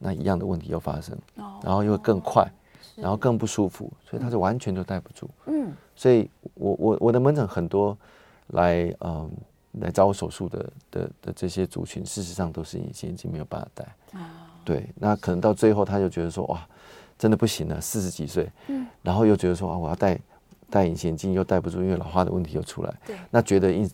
[0.04, 1.16] 那一样的问题又发生，
[1.62, 2.44] 然后又会更快，
[2.96, 5.30] 然后更不舒服，所以他就完全就戴不住。
[5.46, 7.96] 嗯，所以我我我的门诊很多
[8.48, 9.30] 来嗯
[9.80, 13.86] 来找我手术的的的这些族群，事实上都是隐形眼镜没有办法戴。
[14.64, 16.66] 对，那可能到最后他就觉得说哇，
[17.16, 20.18] 真的不行了，四十几岁，嗯，然后又觉得说啊，我要戴
[20.68, 22.92] 戴隐形眼镜又戴不住，因为老花的问题又出来。
[23.06, 23.88] 对，那觉得隐。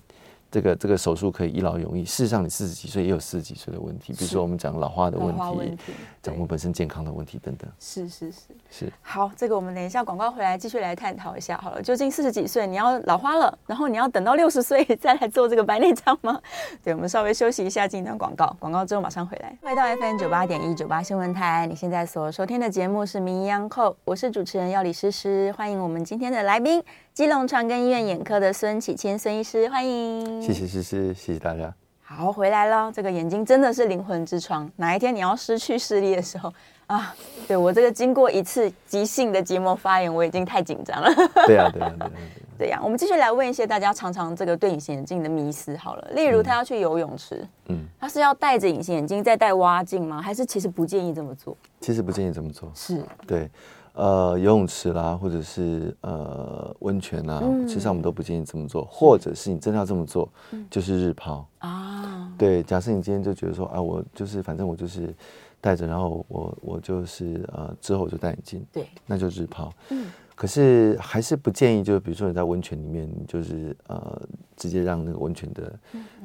[0.51, 2.05] 这个这个手术可以一劳永逸。
[2.05, 5.77] 事实上，你四十几岁也有四十几岁的问题，比如说我们讲老花的问题，
[6.23, 7.71] 讲我们本身健康的问题等等。
[7.79, 8.39] 是是是
[8.71, 8.93] 是。
[9.03, 11.83] 好，这个我们等一下广告回来继续来探讨一下好了。
[11.83, 16.41] 究竟四十几岁你要老花了，然后你要等到六十岁再来做这个白内障吗？
[16.83, 19.57] 对，我们稍微休息一下，进一段广告，广告之后马上回来。
[19.63, 26.83] 回到 FM 九八点一九八新闻台，你现在所收听的节目是《名医央叩》，我是主持人药理诗诗，欢迎我们今天的来宾。
[27.15, 30.41] 基隆长庚医院眼科的孙启谦孙医师，欢迎。
[30.41, 31.75] 谢谢诗诗，谢谢大家。
[32.01, 32.91] 好，回来了。
[32.93, 36.53] 这个眼睛真的是灵魂之窗，哪一天你要失去视力的时候
[36.87, 37.15] 啊，
[37.47, 41.13] 对我这个经过一次急性的结膜发炎，我已经太紧张了。
[41.47, 42.11] 对呀、啊，对呀、啊，对呀、啊。
[42.57, 46.09] 对 呀、啊，我们继续来问一些大家常常这个对隐形眼镜的迷思好了。
[46.13, 50.23] 例如，他要去游泳池，嗯，他是要戴着隐形眼镜再戴蛙镜吗？
[50.23, 51.57] 还是其实不建议这么做？
[51.81, 52.71] 其实不建议这么做。
[52.75, 53.51] 是，对。
[53.99, 58.85] 呃，游泳池啦，或者是呃温泉啦，嗯、其实我们都不建议这么做。
[58.89, 62.33] 或者是你真的要这么做，嗯、就是日抛啊。
[62.39, 65.13] 对，假设你今天就觉得说，啊，我就是反正我就是
[65.61, 69.73] 戴着，然后我我就是呃之后我就戴眼镜，对，那就日抛。
[69.91, 70.07] 嗯，
[70.37, 74.23] 可是还是不建议，就是比如说你在温泉里面，就是呃
[74.57, 75.73] 直接让那个温泉的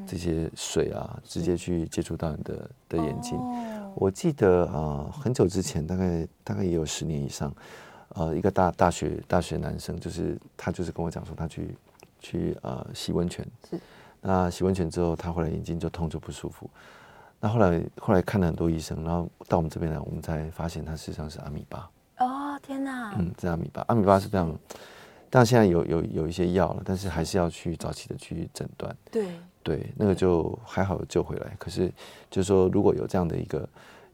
[0.05, 3.35] 这些水啊，直接去接触到你的的眼睛。
[3.93, 4.73] 哦我记得啊、
[5.05, 7.53] 呃，很久之前，大概大概也有十年以上，
[8.09, 11.75] 呃，一个大大学大学男生，就是他就是跟我讲说，他去
[12.19, 13.79] 去呃洗温泉，是，
[14.21, 16.69] 那洗温泉之后，他后来眼睛就痛就不舒服。
[17.39, 21.89] 那后来后来看了很多医生，然后到我们这边来，我们才发现他实际上是阿米巴。
[22.19, 23.13] 哦，天哪！
[23.17, 23.83] 嗯，是阿米巴。
[23.87, 24.55] 阿米巴是非常，
[25.29, 28.95] 但现在有有有一些药了，但是还是要去早期的去诊断。
[29.11, 29.27] 对
[29.63, 31.55] 对，那个就还好有救回来。
[31.57, 31.91] 可是
[32.29, 33.69] 就是说，如果有这样的一个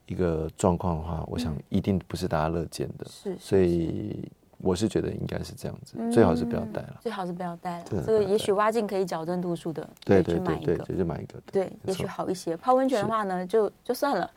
[0.05, 3.05] 一个状况的话，我想一定不是大家乐见的。
[3.09, 4.29] 是，所以。
[4.61, 6.95] 我是觉得应该是这样子，嗯、最好是不要戴了。
[7.01, 7.85] 最好是不要戴了。
[8.05, 11.39] 这个也许挖镜可以矫正度数的，对对对对，就买一个。
[11.51, 12.57] 对，也许好一些。
[12.57, 14.29] 泡温泉的话呢，就就算了，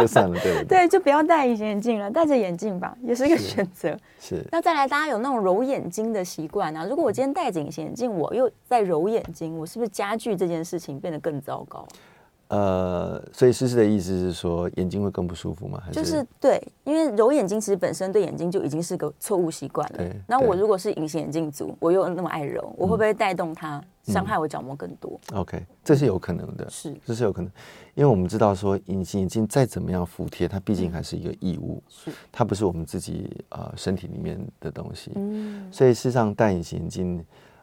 [0.00, 3.96] 就算了， 对对，就不要戴隐形眼镜了，戴着眼镜吧，也是一个选择。
[4.18, 4.44] 是。
[4.50, 6.86] 那再来，大家有那种揉眼睛的习惯啊？
[6.86, 11.86] 如果我今天戴着隐形眼镜，我又在揉眼睛，我是不是加剧这件事情变得更糟糕？
[12.48, 15.78] 呃，所以诗诗的意思是说眼睛会更不舒服吗？
[15.84, 20.04] 还是就是对，因为揉眼睛其实本身对眼睛就已经是个错误习惯了。
[20.26, 25.20] 那我如果是隐形眼镜族，我又那么爱揉，我会不会带动它伤害我角膜更多？
[25.32, 27.50] 嗯，OK，这是有可能的，是，这是有可能，
[27.94, 35.12] 因为我们知道说隐形眼镜再怎么样服帖，它毕竟还是一个异物，是，它不是我们自己啊身体里面的东西。
[35.16, 37.22] 嗯，所以事实上戴隐形眼镜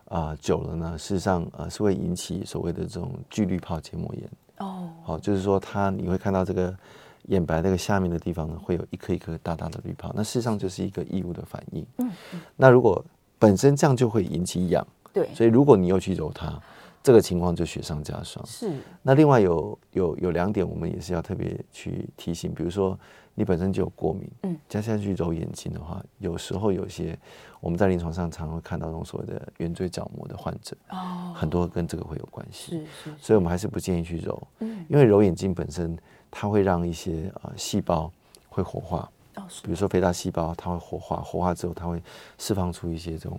[0.10, 4.30] 啊久了呢，事实上呃是会引起所谓的这种聚氯泡结膜炎。
[4.58, 6.76] 哦，好，就是说它你会看到这个
[7.28, 11.86] 眼白那个下面的地方呢，会有一颗一颗大大的滤泡，那事实上就是一个异物的反应。
[11.98, 12.12] 嗯，
[12.56, 13.04] 那如果
[13.38, 16.58] 本身这样就会引起痒，对，所以如果你又去揉它，
[17.04, 18.46] 这个情况就雪上加霜。
[18.46, 22.98] 是，那另外有有有两点，我们也是要特别去提醒，比如说。
[23.38, 27.18] 你本身就有过敏，嗯，加下去揉眼睛的话，有时候有些
[27.60, 35.98] 我们在临床上常常会看到那种所谓的圆锥角膜的患者，哦，很多跟这个会有关系，是是，所以我们还是不建议去揉，嗯，因为揉眼睛本身
[36.32, 38.10] 它会让一些呃细胞
[38.48, 42.02] 会活化，哦，比如说肥大细胞它会活化，活化之后它会
[42.38, 43.38] 释放出一些这种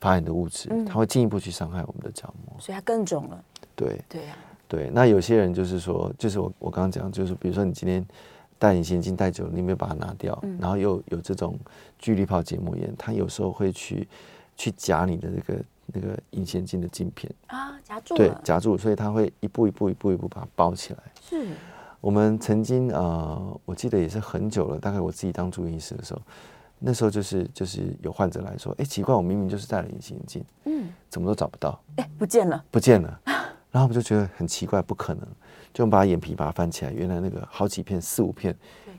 [0.00, 3.44] 发炎的物质，它会进一步去伤害我们的角膜，所以它更肿了，
[3.76, 8.02] 对对呀，对，那有些人就是说，就是我我刚刚讲，就是比如说你今天。
[8.64, 11.58] 戴隐形眼镜戴久了，你没有把它拿掉，嗯、然后又有这种
[11.98, 14.08] 聚滤泡结膜炎，它有时候会去
[14.56, 17.30] 去夹你的那个那个隐形眼镜的镜片。
[17.48, 20.98] 啊，夹住了，对，夹住，所以它会一步一步一步一步把它包起来。
[21.20, 21.46] 是，
[22.00, 26.22] 我们曾经呃，我记得也是很久了，大概我自己当住院医师的时候，
[26.78, 33.20] 那时候就是就是有患者来说，哎，奇怪，我明明就是戴了隐形眼镜，嗯，怎么都找不到，哎，不见了，不见了，
[33.70, 35.28] 然后我们就觉得很奇怪，不可能。
[35.74, 38.56] 就把眼皮把它翻起来，原来那个好几片四五片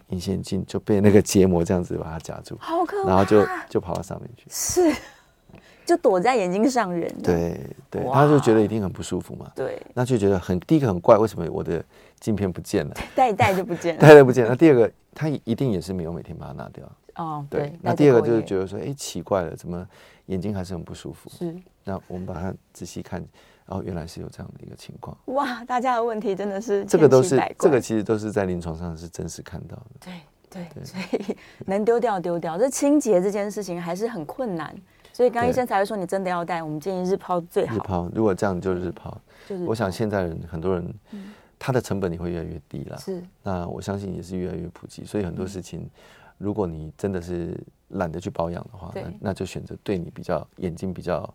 [0.10, 4.94] 隐形眼镜就被那个结膜这样子把它夹住，好可怕，然后就就跑到上面去，是，
[5.86, 7.10] 就躲在眼睛上人。
[7.24, 7.58] 对
[7.90, 9.50] 对，他就觉得一定很不舒服嘛。
[9.56, 11.82] 对，那就觉得很第一个很怪，为什么我的
[12.20, 12.94] 镜片不见了？
[13.16, 14.50] 戴一戴就不见了， 戴戴不见了。
[14.50, 16.86] 那第二个，他一定也是没有每天把它拿掉。
[17.16, 17.74] 哦，对。
[17.82, 19.88] 那第二个就是觉得说，哎，奇怪了，怎么
[20.26, 21.30] 眼睛还是很不舒服？
[21.30, 21.56] 是。
[21.86, 23.24] 那我们把它仔细看。
[23.67, 25.17] 哦，原来是有这样的一个情况。
[25.25, 29.86] 哇，大家的问题真的是这个都是这个其实都是在临床上是真实看到的。
[30.01, 30.13] 对
[30.49, 32.58] 对，对，所以 能丢掉丢掉。
[32.58, 34.73] 这清洁这件事情还是很困难，
[35.12, 37.75] 所以刚刚医生才会说你真的要戴，我们建议日抛最好。
[37.75, 39.19] 日抛，如果这样就日抛。
[39.47, 40.93] 就是我想现在人很多人，
[41.58, 42.97] 他的成本也会越来越低了。
[42.99, 43.23] 是。
[43.41, 45.89] 那我相信也是越来越普及，所以很多事情，
[46.38, 51.28] 如果你真的是懒得去保养的话，那那就选择对你比较眼睛比较。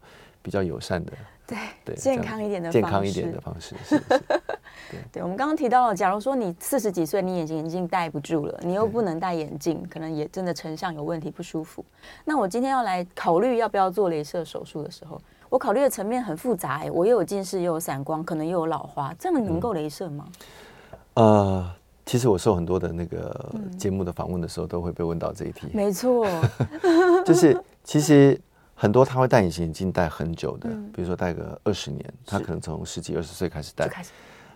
[0.43, 1.13] 比较友善的，
[1.47, 4.03] 对对，健康一点的健康一点的方式，是是
[4.91, 11.85] 对， 对，我们刚刚提到了，假如说你四十几岁，你眼睛眼镜戴不住了，你又不能戴眼镜，可能也真的成像有问题，不舒服。
[12.25, 20.27] 那我今天要来考虑要不要做镭射手术的时候，我考虑的层面很复杂，哎，我又有近视，又有散光，可能又有老花，这样能够镭射吗？
[21.15, 21.73] 嗯、呃，
[22.07, 25.69] 其实我受很多的那个节目的访问的时候，都会被问到这一题。
[25.75, 26.27] 没错，
[27.27, 28.41] 就是其实。
[28.81, 33.87] 很多他会戴隐形眼镜戴很久的，比如说戴个二十年，他可能从十几二十岁开始戴，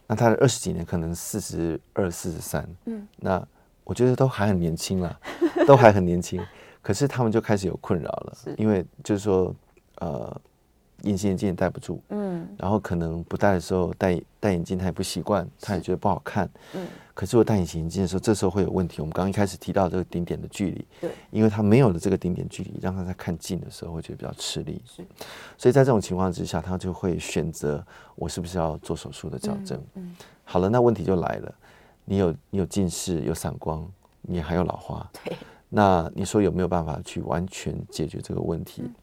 [0.06, 3.46] 那他的二十几年可能四十二、四十三，嗯，那
[3.84, 5.20] 我觉得都还很年轻了，
[5.68, 6.42] 都还很年轻，
[6.80, 9.54] 可是他们就开始有困扰了，因为就是说，
[9.96, 10.40] 呃。
[11.02, 19.00] 隐形眼镜也戴不住，嗯，然后可能不戴的时候戴戴眼镜他也不习惯，他也觉得不好看，嗯，可是我戴隐形眼镜的时候，这时候会有问题。
[19.00, 25.06] 我们刚刚一开始提到这个顶点的距离，对，因为他没有了这个顶点距离，让他在看近的时候会觉得比较吃力，是，
[25.56, 27.84] 所以在这种情况之下，他就会选择
[28.16, 31.54] 我是不是要做手术的矫正，嗯，嗯，好了，那问题就来了，
[32.04, 33.88] 你有你有近视，有散光，
[34.20, 35.36] 你还有老花，对，
[35.68, 38.82] 那你说有没有办法去完全解决这个问题？
[38.84, 38.94] 嗯。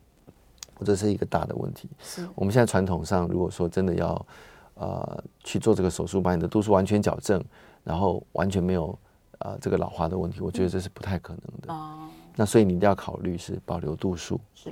[0.83, 1.87] 这是一个大的问题。
[2.01, 4.25] 是，我们现在传统上，如果说真的要，
[4.73, 7.39] 呃，去做这个手术，把你的度数完全矫正，
[7.83, 8.97] 然后完全没有，
[9.39, 11.73] 呃，这个老化的问题，我觉得这是不太可能的。
[11.73, 12.09] 哦、嗯。
[12.35, 14.39] 那所以你一定要考虑是保留度数。
[14.55, 14.69] 是。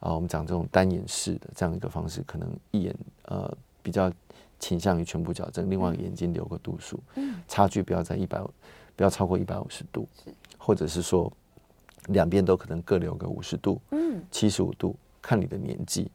[0.00, 2.94] 啊，我们讲这种单眼式的这样一个方式，可能一眼
[3.24, 4.12] 呃比较
[4.60, 8.40] 倾向于全部矫正，另外一个眼睛留个度数，嗯差距不要在一百，
[8.94, 10.06] 不要超过一百五十度，
[10.56, 11.32] 或者是说
[12.08, 16.08] 两边都可能各留个五十度，嗯七十五度，看你的年纪，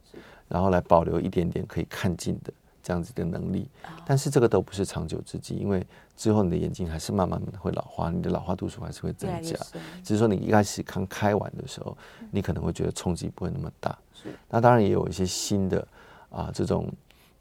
[0.48, 2.54] 然后来保留一点点可以看近的。
[2.84, 3.68] 这样子的能力，
[4.06, 9.58] 但是这个都不是长久之计，因为之后你的眼睛还是慢慢的会老化，你的老化度数还是会增加。
[10.04, 11.98] 只是说你一开始刚开完的时候，
[12.30, 13.98] 你可能会觉得冲击不会那么大。
[14.50, 15.88] 那当然也有一些新的
[16.30, 16.92] 啊，这种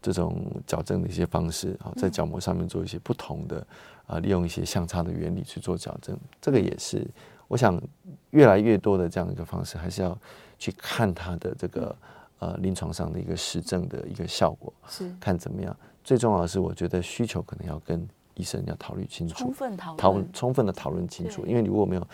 [0.01, 3.67] 这种矫正的一些方式啊，在角膜上面做一些不同的
[4.07, 7.05] 啊，利用一些相差的原理去做矫正，这个也是
[7.49, 7.77] 我想
[8.29, 10.17] 越来越多的这样一个方式，还是要
[10.57, 11.93] 去看它的这个。
[12.43, 15.73] 呃，临床上的一个实证的一个效果是看怎么样。
[16.03, 21.45] 最重要的是，我觉得需求可能要跟医生要讨论清楚，充分讨论，充分的讨论清楚。
[21.45, 22.05] 因为你如果没有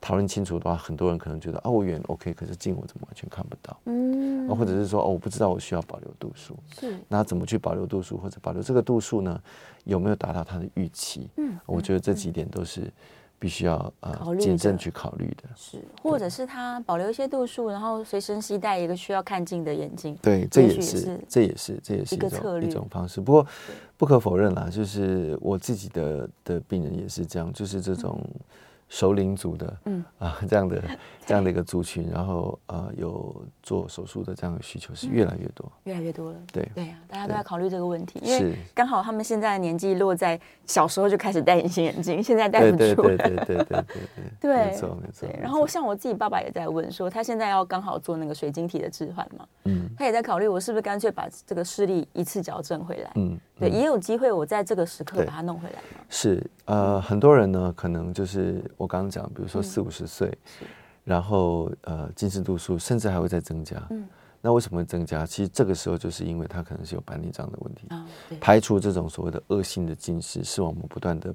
[0.00, 3.78] 讨论清楚的话，很多人可能觉得啊，我远 OK，可是近我怎么完全看不到？
[3.84, 9.40] 嗯，或者是说哦，我不知道我需要保留度数，是那怎么去保留度数，或者保留这个度数呢？
[9.84, 11.30] 有没有达到他的预期？
[11.36, 12.92] 嗯，我觉得这几点都是。
[13.38, 23.20] 必须要呃谨慎去考虑的，是，或者是他保留一些度数，然后随身携带一个需要看近的眼镜，对，这也是，这也是，这也是一个策略，一种方式。
[23.20, 23.46] 不过
[23.96, 28.20] 不可否认啦，就是我自己的的病人也是这样，就是这种。
[28.88, 30.04] 熟龄族的，嗯。
[30.20, 30.80] 啊，这样的
[31.26, 36.38] 这样的一个族群，然后呃，有做手术的这样的需求是越来越多，越来越多了。
[36.52, 36.70] 对。
[36.72, 43.16] 对啊，大家都在考虑这个问题，因为刚好他们现在的年纪落在小时候就开始戴隐形眼镜， 现在戴不出来。
[43.16, 43.84] 对对对对对对
[44.40, 45.28] 对，没错没错。
[45.40, 56.04] 然后像我自己爸爸也在问说，他现在要刚好做那个水晶体的置换嘛，嗯，他也在考虑我是不是干脆把这个视力一次矫正回来，嗯，对，也有机会我在这个时刻把它弄回来嘛。
[56.08, 58.62] 是呃，很多人呢可能就是。
[58.76, 60.28] 我刚刚讲，比如说四五十岁，
[60.60, 60.66] 嗯、
[61.06, 63.80] 然后呃，近视度数甚至还会再增加。
[63.90, 64.04] 嗯，
[64.40, 65.24] 那为什么会增加？
[65.24, 67.86] 其实这个时候就是因为它可能是有白内障的问题。
[67.90, 68.04] 哦、
[68.40, 71.32] 排除这种所谓的恶性的近视，视网膜不断的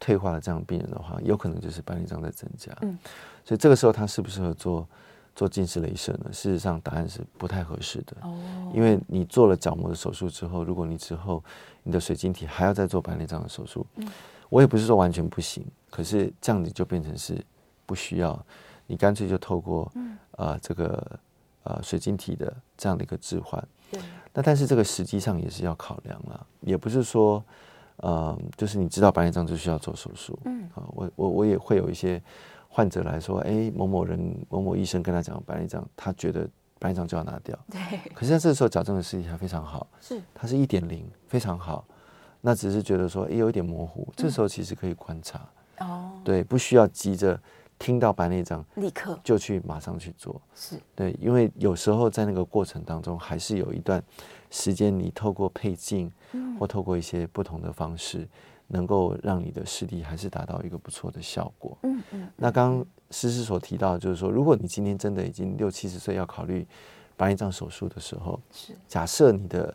[0.00, 2.76] 退化的这样的病人的话，有可能就是白内障在增加。
[2.82, 2.98] 嗯，
[3.44, 4.84] 所以这个时候他适不适合做
[5.36, 6.32] 做近视雷射呢？
[6.32, 8.16] 事实上，答案是不太合适的。
[8.22, 11.40] 哦，因为你做了角膜的手术之后，如果你之后
[11.84, 14.08] 你的水晶体还要再做白内障的手术，嗯。
[14.50, 17.44] 我也不是说完全不行，可是这样子就变成是
[17.86, 18.46] 不需要，
[18.86, 19.90] 你干脆就透过
[20.32, 21.20] 呃这个
[21.62, 23.62] 呃水晶体的这样的一个置换。
[23.90, 24.00] 对。
[24.32, 27.42] 那但是这个实际上也是要考量了，也不是说
[27.96, 30.38] 呃就是你知道白内障就需要做手术。
[30.44, 30.68] 嗯。
[30.74, 32.20] 啊，我我我也会有一些
[32.68, 37.58] 患者来说，哎，某某人某某医生跟他讲白内障，他觉得白内障就要拿掉。
[37.70, 37.80] 对。
[38.12, 39.86] 可是在这个时候矫正的视力还非常好。
[40.00, 40.20] 是。
[40.34, 41.84] 它是一点零，非常好。
[42.46, 45.40] 那只是觉得说，哎，有一点模糊，这时候其实可以观察，
[45.78, 47.40] 哦，对，不需要急着
[47.84, 54.02] 听到白内障立刻就去马上去做，是对，因为有时候在那个过程当中，还是有一段
[54.50, 56.10] 时间，你透过配镜，
[56.58, 58.26] 或透过一些不同的方式，
[58.68, 61.76] 能够让你的视力还是达到一个不错的效果。
[61.82, 62.28] 嗯嗯。
[62.36, 66.66] 那刚刚诗诗所提到，就是说，如果你今天真的已经六七十岁，要考虑
[67.16, 69.74] 白内障手术的时候，是假设你的。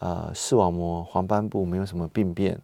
[0.00, 2.60] 呃，视网膜黄斑部没有什么病变，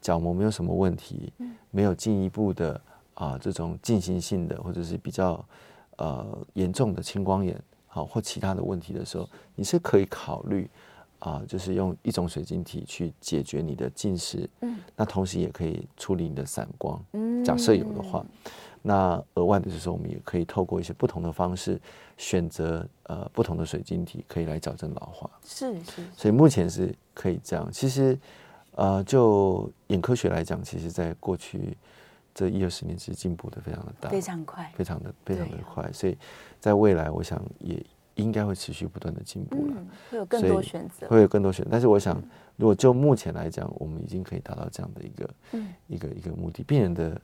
[0.00, 1.32] 角膜没有什么问题，
[1.70, 2.80] 没有进一步的
[3.20, 5.44] 啊、呃、这种进行性的或者是比较
[5.98, 7.54] 呃严重的青光眼，
[7.86, 10.68] 好、呃、或其他的问题的时候，你是可以考虑
[11.18, 18.24] 啊、呃，就是用一种水晶体去解决你的近视，嗯，那同时也可以处理你的散光，嗯，假设有的话。
[18.82, 21.78] 那额外的就是，我们也可以透过一些不同的方式，
[22.16, 25.30] 选择呃不同的水晶体，可以来矫正老化。
[25.44, 26.02] 是是。
[26.16, 27.70] 所以目前是可以这样。
[27.70, 28.18] 其实，
[28.76, 31.76] 呃，就眼科学来讲，其实在过去
[32.34, 35.90] 这一二十年，其实进步的非常的大，非常快，非常的非常的快。
[35.92, 36.16] 所以
[36.58, 41.70] 在未来，我想也应该会持续不断的进步了，嗯，会有更多选择，会有更多选择。
[41.70, 42.22] 但是我想，
[42.56, 47.20] 如果就目前来讲，我们已经可以达到这样的一个，嗯，一个一个目的，病人的。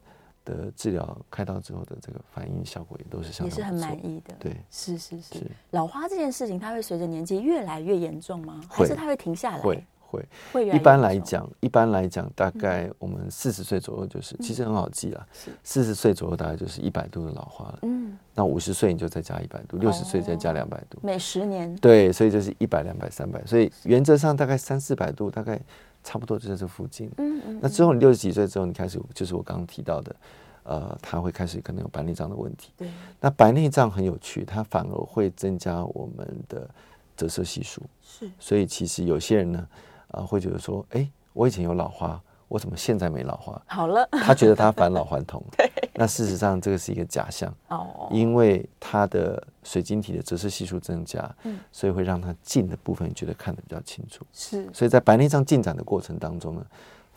[0.46, 4.32] 的治疗开刀之后的这个反应效果也都是相当，也是很满意的。
[4.38, 5.44] 对，是是是。
[5.72, 8.61] 老花这件事情，它会随着年纪越来越严重吗？
[8.70, 9.61] 还是它会停下来？
[9.61, 10.68] 会会会。
[10.68, 15.26] 一般来讲，一般来讲，大概我们四十岁左右就是，其实很好记啦。
[15.64, 17.78] 四十岁左右大概就是一百度的老化了。
[17.82, 18.16] 嗯。
[18.34, 20.98] 那五十岁你就再加一百度，六十岁再加两百度。
[21.02, 21.74] 每十年。
[21.76, 25.61] 对，所以就是一百、两百、三百，所以原则上大概三四百度，大概。
[26.09, 27.11] 差不多就在这附近。
[27.18, 27.59] 嗯嗯。
[27.61, 30.16] 那之后你六十几岁之后，你开始就是我刚刚提到的，
[30.62, 32.70] 呃，他会开始可能有白内障的问题。
[32.76, 32.88] 对。
[33.20, 36.70] 那白内障很有趣，它反而会增加我们的
[37.16, 37.82] 折射系数。
[38.00, 38.30] 是。
[38.38, 39.66] 所以其实有些人呢，
[40.09, 43.61] 啊、呃，会觉得说，哎，我以前有老花，我怎么现在没老花？
[43.66, 44.09] 好了。
[44.12, 45.42] 他觉得他返老还童。
[45.57, 45.70] 对。
[45.94, 47.52] 那事实上这个是一个假象。
[47.68, 48.09] 哦。
[48.11, 54.24] 因为他的水晶体的折射系数增加，嗯，所以会让他近的部分觉得看得比较清楚。
[54.32, 56.64] 是，所以在白内障进展的过程当中呢，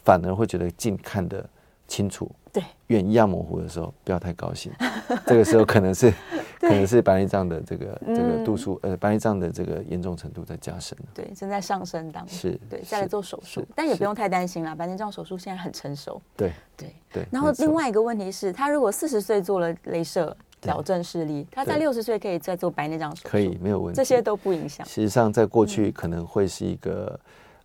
[0.04, 1.48] 反而会觉得近看得
[1.90, 2.32] 清楚。
[2.54, 4.72] 对，远一样模糊的时候，不要太高兴。
[5.28, 6.10] 这个时候可能是
[6.62, 11.06] 可能是白内障的这个这个度数，呃，白内障的这个严重程度在加深了。
[11.14, 12.34] 对，正在上升当中。
[12.34, 14.74] 是，对，再来做手术，但也不用太担心啦。
[14.74, 16.22] 白内障手术现在很成熟。
[16.38, 17.26] 对对对。
[17.30, 20.36] 然后另外一个问题是，他如果四十岁做了镭射。
[20.62, 24.86] 矫正视力，他在六十岁可以再做白内障手术，可以没有问题，这些都不影响。
[24.86, 27.18] 实际上，在过去可能会是一个、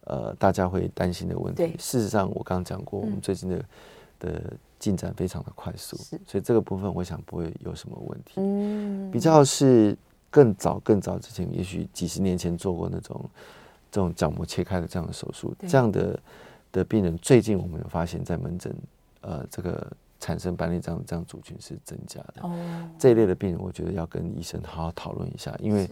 [0.05, 1.57] 嗯、呃大家会担心的问题。
[1.57, 3.64] 对，事实上我刚刚讲过，我们最近的、嗯、
[4.25, 5.97] 的进展非常的快速，
[6.27, 8.33] 所以这个部分我想不会有什么问题。
[8.37, 9.97] 嗯，比较是
[10.31, 13.25] 更早更早之前，也许几十年前做过那种
[13.91, 16.20] 这种角膜切开的这样的手术，这样的
[16.72, 18.75] 的病人，最近我们有发现，在门诊
[19.20, 19.87] 呃这个。
[20.20, 22.53] 产生白内障这样族群是增加的，oh.
[22.99, 25.91] 这一类的病人，我觉得要跟医生好好讨论一下，因为，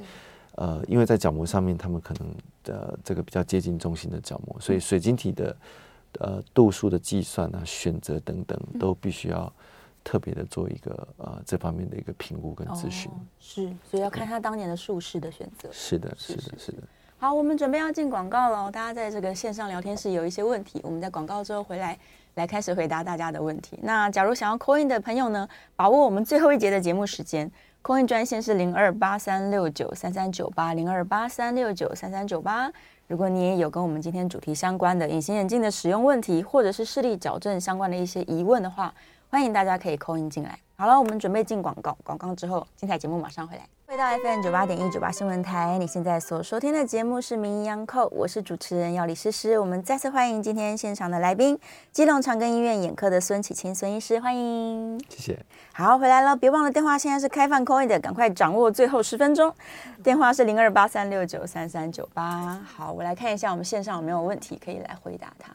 [0.55, 5.55] 呃，因为在角膜上面，他们可能的这个比较接近中心的角膜，所以水晶体的
[6.21, 9.53] 呃度数的计算啊、选择等等，都必须要
[10.05, 13.11] 特别的做一个呃这方面的一个评估跟咨询。
[13.11, 13.21] Oh.
[13.41, 15.69] 是，所以要看他当年的术式的选择。
[15.73, 16.83] 是的，是的，是的。
[17.19, 21.99] 好，我们准备要进广告了，大家在这个线上聊天室有一些问题，我们在广告之后回来。
[22.37, 23.79] 来开始回答大家的问题。
[23.83, 25.47] 那假如想要 call in 的朋友呢，
[25.77, 27.53] 把握我们最后一节的节目时间
[27.83, 32.73] ，call in 专线是零二八三六九三三九八零二八三六九三三九八。
[33.13, 38.95] 如果你也有跟我们今天主题相关的隐形眼镜的使用问题，或者是视力矫正相关的一些疑问的话，
[39.33, 40.59] 欢迎大家可以 call in 进来。
[40.77, 43.63] 好了，我们准备进广告，广告之后精彩节目马上回来。
[43.87, 49.59] 回到 FM 九八点一九八新闻台，你现在所收听的节目是《名医央叩》，我是主持人药理诗诗。
[49.59, 51.59] 我们再次欢迎今天现场的来宾，
[51.93, 55.03] 基隆长庚医院眼科的孙启清孙医师，欢迎。
[55.09, 55.39] 谢谢。
[55.73, 59.51] 好，回来了，别忘了电话现在是开放 call in 的，赶快掌握最后十分钟。
[60.05, 62.61] 电话是零二八三六九三三九八。
[62.67, 65.55] 好，我来看一下我们线上有没有问题可以来回答他。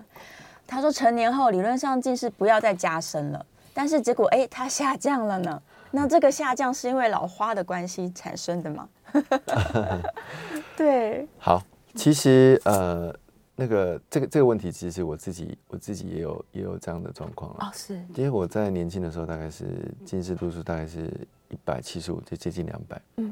[0.66, 3.46] 他说成年后理论上近视不要再加深了，
[3.78, 5.62] 但是结果哎，它下降了呢。
[5.92, 8.90] 那这个下降是因为老花的关系产生的吗？
[10.76, 11.62] 对，好，
[11.94, 13.16] 其实呃，
[13.56, 17.68] 那个这个这个问题，其实我自己我自己也有也有这样的状况了。
[17.68, 19.66] 哦，是，因为我在年轻的时候，大概是
[20.04, 21.14] 近视度数大概是
[21.50, 23.00] 一百七十五，就接近两百。
[23.18, 23.32] 嗯。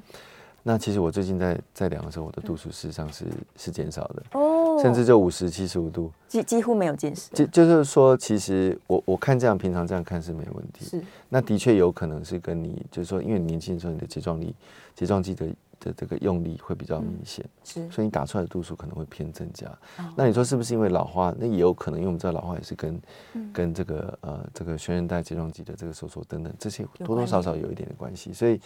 [0.68, 7.30] 那其实我最近在在量的时候，我的度数事实上是是减少的哦，甚至就五十七十五度，几几乎没有近视。
[7.36, 10.84] 就就是说，其实我我看这样，平常这样看是没问题。
[10.86, 14.55] 是，那的确有可能是跟你就是说，因为你年轻的时候你的睫状力、
[14.95, 15.45] 睫状肌的
[15.80, 19.72] 的这个用力会比较明显，是，所以你打出来的度数可能会偏增加。
[20.16, 21.32] 那你说是不是因为老花？
[21.38, 22.99] 那也有可能，因为我们知道老花也是跟
[23.53, 28.34] 跟这个呃这个悬韧带睫状肌的这个收缩等等这些多多少少有一点的关系。
[28.34, 28.59] 所以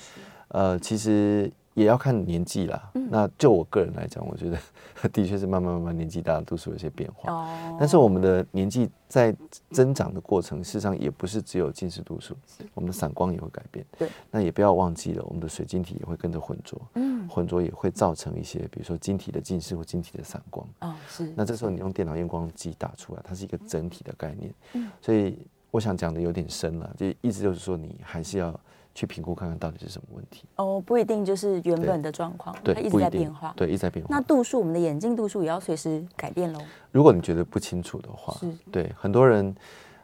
[0.47, 1.51] 呃，其实。
[1.79, 2.91] 也要看年纪啦。
[2.95, 4.57] 嗯、那就我个人来讲，我觉得
[5.09, 7.31] 的确是慢慢慢慢年纪大，度数有些变化。
[7.31, 7.77] 哦。
[7.79, 9.33] 但是我们的年纪在
[9.71, 12.35] 增长的过程，事实上也不是只有近视度数，
[12.73, 13.85] 我们的散光也会改变。
[13.97, 14.09] 对。
[14.29, 16.81] 那也不要忘记了，我们的水晶体也会跟着浑浊。
[16.95, 17.25] 嗯。
[17.29, 20.67] 浑浊也会造成一些，比如说晶体的近视或晶体的散光。
[20.81, 21.31] 哦，是。
[21.33, 24.53] 那这时候你用电脑验光机打出来，它是一个整体的概念。
[24.73, 24.89] 嗯。
[25.01, 25.37] 所以
[25.71, 28.59] 我想讲的有点深了，就意思就是说，你还是要。
[28.99, 34.13] 去评估看看到底是什么问题哦，不一定就是原本的状况，对，它一直在变化，对，一直在变化。
[34.13, 36.59] 那度数，我们的眼镜度数也要随时改变喽。
[36.91, 39.55] 如果你觉得不清楚的话，是对很多人，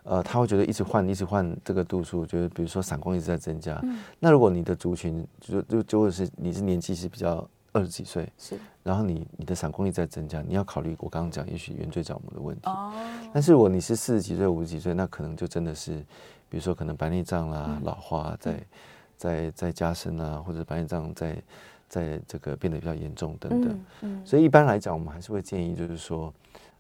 [0.04, 3.78] 呃，他会觉得一直换，一直换这个度数，就是比如说散光一直在增加。
[3.84, 12.62] 嗯，那如果你的族群就就就会是你是年纪是比较二十几岁，是，然后你你的散光一直在增加，你要考虑我刚刚讲也许圆锥角膜的问题。
[12.70, 12.94] 哦，
[13.34, 16.02] 但是如果你是四十几岁、五十几岁，那可能就真的是，
[16.50, 18.54] 比如说可能白内障啦、嗯、老化在。
[18.54, 18.66] 嗯
[19.18, 21.42] 在在加深啊，或者白内障在
[21.88, 23.72] 在这个变得比较严重等等，
[24.02, 26.32] 嗯嗯、所以一般来讲，我们还是会建议，就是说，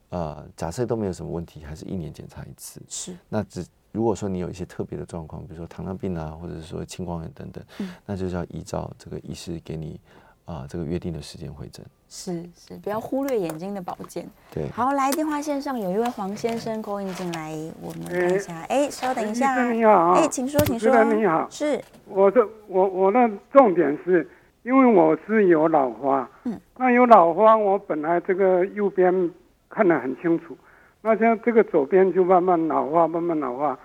[0.09, 2.81] 呃，假设都没有什么问题，还是一年检查一次。
[2.89, 3.15] 是。
[3.29, 9.97] 那只如果说你有一些特别的状况，比如说糖尿病啊，或者是说青光眼等等，嗯、那就是要依照这个医师给你
[10.45, 11.85] 啊、呃、这个约定的时间会诊。
[12.07, 14.25] 是是，不要忽略眼睛的保健。
[14.53, 18.53] 对，好，来电话线上有一位黄先生 call in 进来，我们看一下。
[18.69, 19.71] 哎、欸，稍等一下。
[19.71, 21.03] 你好，哎、欸，请说，请说。
[21.03, 21.81] 你好，是。
[22.07, 24.29] 我的我我的重点是，
[24.61, 29.31] 因为我是有老花，嗯，那有老花，我本来这个右边
[29.67, 30.55] 看得很清楚，
[31.01, 33.77] 那现在这个左边就慢慢老化，慢慢老化。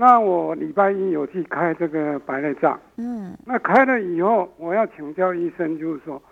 [0.00, 6.22] 那我礼拜一有去开这个白内障，嗯，那开了以后，我要请教医生，就是说。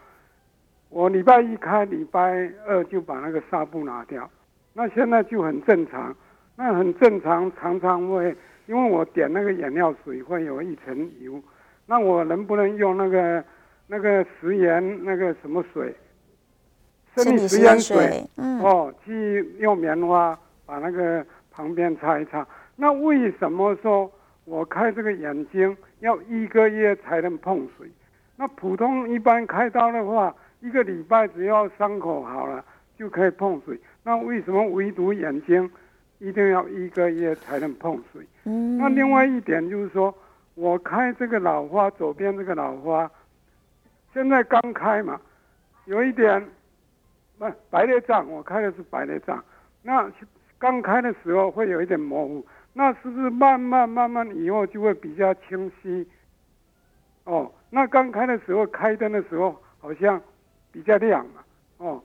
[0.89, 4.31] 我礼拜一开，礼拜二就把那个纱布拿掉，
[4.73, 6.15] 那现在就很正常，
[6.55, 8.35] 那很正常，常常会
[8.67, 11.43] 因为我点那个眼药水会有一层油，
[11.87, 13.45] 那我能不能用那个
[13.89, 15.93] 那个食盐那个什么水，
[17.17, 22.47] 生理食盐水，嗯，哦，去用棉花把那个旁边擦一擦。
[22.77, 24.11] 那为什么说
[24.45, 27.91] 我开这个眼睛要一个月才能碰水？
[28.37, 32.65] 那普通一般开刀的话，一个礼拜只要伤口好了
[32.99, 33.81] 就可以碰水。
[34.03, 35.69] 那为什么唯独眼睛
[36.19, 38.25] 一定要一个月才能碰水？
[38.45, 40.15] 嗯，那另外一点就是说，
[40.55, 43.11] 我开这个老花，左边这个老花，
[44.13, 45.21] 现在刚开嘛，
[45.87, 46.47] 有一点，
[47.39, 49.43] 不白内障，我开的是白内障。
[49.83, 50.11] 那
[50.59, 52.47] 刚开的时候会有一点模糊，
[52.79, 56.07] 那是不是慢慢慢慢以后就会比较清晰？
[57.25, 60.21] 哦，那刚开的时候开灯的时候好像
[60.71, 61.41] 比较亮嘛，
[61.79, 62.03] 哦，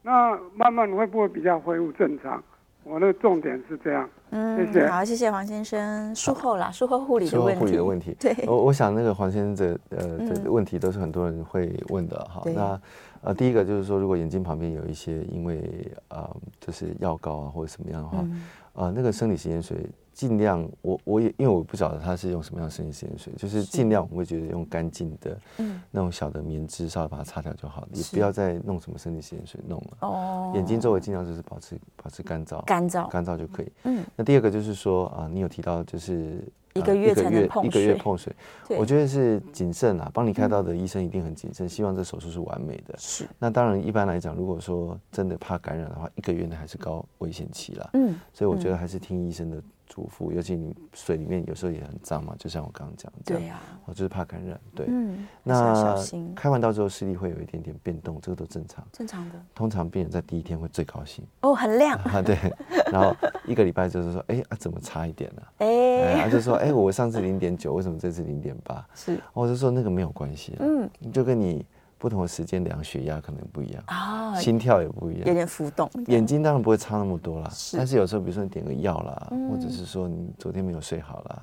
[0.00, 2.42] 那慢慢会不会比较恢复正常？
[2.84, 4.08] 我的重点是这样。
[4.30, 4.88] 嗯，谢谢。
[4.88, 6.14] 好，谢谢黄先生。
[6.16, 7.54] 术后啦，术后护理的问题。
[7.54, 8.16] 术后护理的问题。
[8.18, 12.40] 对，我我想那个黄先生的呃的问题都是很多人会问的哈。
[12.46, 12.80] 嗯、那
[13.20, 18.42] 呃第一个就是说，如果眼睛旁边有一些因为呃就是药膏啊或者什么样的话，嗯、
[18.78, 19.76] 啊那个生理食盐水。
[20.18, 29.98] 尽量，我我也因为我不晓得他是用什么样的生理食盐水，就是尽量我会觉得用干净的，嗯，那种小的棉织稍微把它擦掉就好了，也不要再弄什么生理食盐水弄了。
[30.00, 33.72] 哦，眼睛周围尽量就是保持保持干燥，干燥干燥就可以。
[33.84, 36.42] 嗯，那第二个就是说啊，你有提到就是。
[36.74, 38.32] 一个月才能碰水，一个月碰水，
[38.78, 40.08] 我觉得是谨慎啊。
[40.14, 42.94] 帮你开刀的医生一定很谨慎，希望这手术是完美的。
[42.98, 43.26] 是。
[43.36, 47.90] 那当然，一般来讲，如果说真的怕感染的话，一个月呢还是高危险期了。
[47.94, 48.14] 嗯。
[48.32, 53.18] 所以我觉得还是听医生的嘱咐，尤其你水里面有时候也很脏嘛，就像我刚刚讲的。
[53.24, 53.58] 对呀。
[53.84, 54.60] 我就是怕感染。
[54.76, 54.86] 对。
[54.88, 55.26] 嗯。
[55.42, 55.96] 那
[56.36, 58.86] 开完刀之后视力会有一点点变动，这个都正常。
[58.92, 59.34] 正常的。
[59.52, 61.26] 通常病人在第一天会最高兴。
[61.40, 61.98] 哦，很亮。
[62.04, 62.38] 啊，对。
[62.92, 65.42] 然后一个礼拜就是说，哎啊，怎么差一点呢？
[65.58, 66.68] 哎，然后就说，哎。
[66.68, 68.86] 哎，我上次零点九，为什么这次零点八？
[68.94, 71.64] 是，我就说那个没有关系，嗯，就跟你
[71.98, 75.90] 不同的时间量血压可能不一样啊，心跳也不一样，有点浮动。
[76.06, 81.42] 眼睛当然不会差那么多啦，但是有时候比如说你点个药啦，或者是说你昨天没有睡好啦，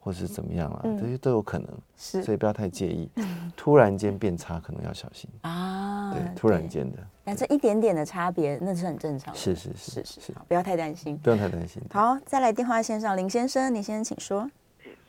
[0.00, 3.08] 或者是怎么样啦，这些都有可能，是，所以不要太介意。
[3.56, 6.98] 突然间变差，可能要小心啊，对，突然间的。
[7.24, 9.38] 但这一点点的差别，那是很正常的。
[9.38, 11.80] 是是是是是，不要太担心，不用太担心。
[11.92, 14.50] 好，再来电话线上，林先生，林先生请说。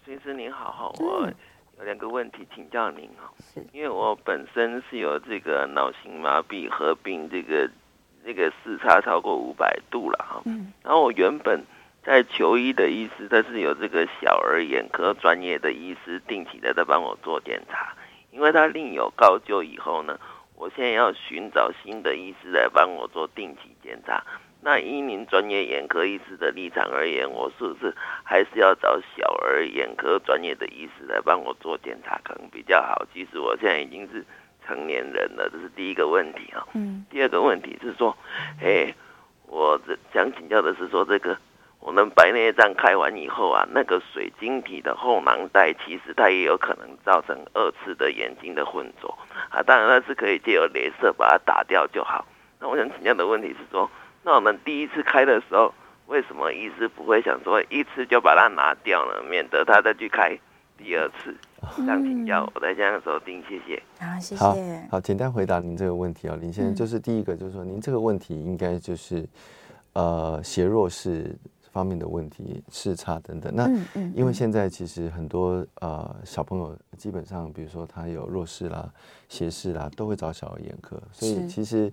[0.06, 1.28] 先生您好，好，我
[1.84, 3.30] 有两个问题请教您哈，
[3.74, 7.70] 因为我本身是有这个脑型麻痹合并这个
[8.24, 10.42] 这个视差超过五百度了哈，
[10.82, 11.62] 然后我原本
[12.02, 17.94] 在求医的医师，他是有这个小儿眼科专业的医师定期的在帮我做检查，
[18.32, 20.18] 因为他另有高就以后呢，
[20.56, 24.24] 我现在要寻找新的医师来帮我做定期检查。
[24.66, 27.94] 那依您专业眼科医师的立场而言，我是不是
[28.24, 33.06] 还是要找小儿眼科专业的医师来帮我做检查，可能比较好？
[33.14, 34.24] 其实我现在已经是
[34.66, 36.66] 成年人了，这是第一个问题啊。
[36.76, 37.06] 嗯。
[37.10, 38.16] 第二个问题是说，
[38.62, 38.96] 哎，
[39.48, 41.38] 我这想请教的是说，这个
[41.82, 49.14] 我们白内障开完以后啊，那个水晶体的后囊袋，其实它也有可能造成二次的眼睛的混浊
[49.50, 49.62] 啊。
[49.62, 52.26] 当然，它是可以借由镭射把它打掉就好。
[52.62, 53.92] 那我想请教的问题是说。
[54.24, 55.74] 那我们第一次开的时候，
[56.08, 59.22] 为什么医师不会想说一次就把它拿掉呢？
[59.30, 60.38] 免得他再去开
[60.78, 61.36] 第二次。
[61.86, 63.82] 想请教，我在这样收听，谢谢。
[64.00, 64.42] 好，谢谢。
[64.42, 64.56] 好，
[64.92, 69.28] 好，简单回答您这个问题啊，林先生，就是第一个，就是说您这个问题应该就是
[69.94, 71.38] 呃斜弱视
[71.72, 73.54] 方面的问题，视差等等。
[73.54, 73.70] 那
[74.14, 78.90] 因为现在其实很多呃小朋友基本上，比如说他有弱视啦、
[79.28, 81.92] 斜视啦，都会找小儿眼科，所以其实。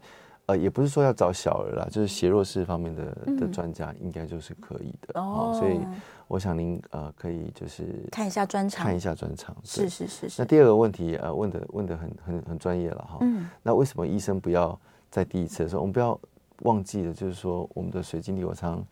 [0.51, 3.05] 呃，也不是说要找小儿啦，就是斜弱视方面的
[3.39, 5.21] 的专家，应该就是可以的。
[5.21, 5.79] 哦，所以
[6.27, 9.55] 我想您呃可以就是看一下专场，看一下专场。
[9.63, 10.43] 是是是是。
[10.43, 13.19] 那第二个问题呃问的问的很很很专业了哈。
[13.21, 13.49] 嗯。
[13.63, 14.77] 那为什么医生不要
[15.09, 16.19] 在第一次的时候，我们不要
[16.63, 18.85] 忘记了，就是说我们的水晶体，我常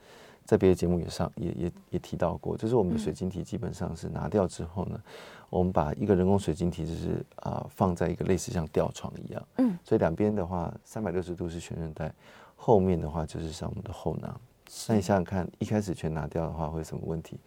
[0.49, 4.99] 在别的节目也上也也也提到过，就是我们的水晶体基本上是拿掉之后呢。
[5.51, 12.11] 我们把一个人工水晶体就是啊放在一个类似像吊床一样，嗯，所以两边的话三百六十度是全韧带，
[12.57, 14.41] 后面的话就是像我们的后囊。
[14.87, 17.39] 那你想想看，一开始全拿掉的话会有什么问题？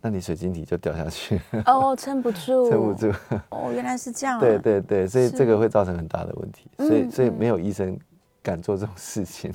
[0.00, 3.12] 那你水晶体就掉下去哦，撑不住， 撑不住。
[3.50, 4.38] 哦，原来是这样。
[4.40, 6.70] 对对对，所以这个会造成很大的问题。
[6.76, 7.98] 所以所以没有医生
[8.48, 9.52] 敢做这种事情。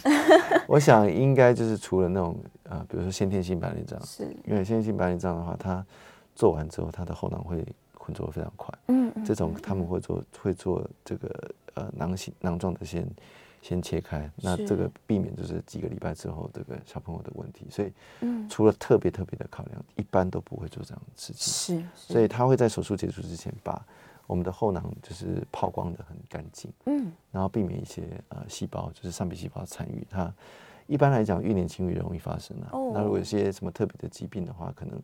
[0.67, 2.37] 我想应该就是除了那种
[2.69, 4.23] 啊，比如说先天性白内障，是。
[4.45, 5.85] 因为先天性白内障的话，它
[6.35, 7.65] 做完之后，它的后囊会。
[8.05, 13.09] 浑浊非常快，嗯，这种他们会做会做这个呃囊形囊状的先
[13.61, 23.81] 先切开，那这个避免就是几个礼拜之后这个小朋友的问题，所以嗯，除了特别特别的考量，一般都不会做这样的事情，是，所以他会在手术结束之前把
[24.27, 30.07] 我们的后囊就是抛光的很干净，嗯，然后避免一些呃细胞，就是上皮细胞参与。
[30.09, 30.33] 它
[30.87, 32.69] 一般来讲越年轻越容易发生啊。
[32.73, 34.99] 哦，那如果有些什么特别的疾病的话，可能。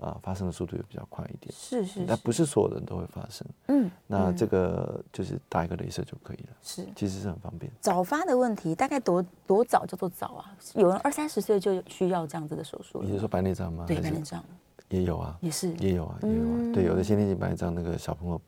[0.00, 3.46] 啊，发生的速度也比较快一点，是是，是，但不是所有人都会发生。
[3.66, 7.70] 嗯，那这个就是打一个镭射就可以了，是，其实是很方便。
[7.82, 10.56] 早发的问题大概多多早叫做早啊？
[10.74, 13.02] 有人二三十岁就需要这样子的手术？
[13.02, 13.84] 你是说白内障吗？
[13.86, 14.42] 对，白内障
[14.88, 16.48] 也有啊，也是也有啊，也有啊。
[16.48, 18.40] 嗯、对，有的先天性白内障那个小朋友。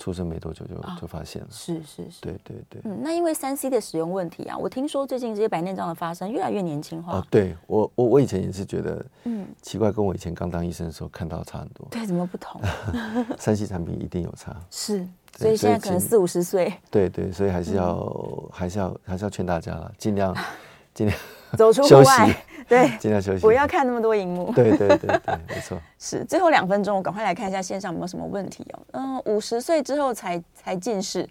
[0.00, 2.80] 出生没多久就就发现了，是是是，对对对。
[2.84, 7.18] 嗯，那因为三 C 的使用问题啊，我听说最近这些白内障的发生越来越年轻化。
[7.18, 11.86] 哦，对我我我以前也是觉得，嗯，奇怪，跟我以前刚当医生的时候看到差很多。
[11.92, 12.60] 对，怎么不同？
[13.38, 14.56] 三 C 产品一定有差。
[14.70, 16.72] 是，所以现在可能四五十岁。
[16.90, 20.34] 对对，所以还是要还是要还是要劝大家了，尽量
[20.94, 21.18] 尽量
[21.56, 22.44] 走出户外。
[22.68, 24.52] 对，尽量休息，不要看那么多荧幕。
[24.54, 25.76] 对对对对，没错。
[25.98, 28.80] 是，最后两分钟，我赶快来看一下线上有没有什么问题哦。
[28.92, 31.28] 嗯，五十岁之后才才近视，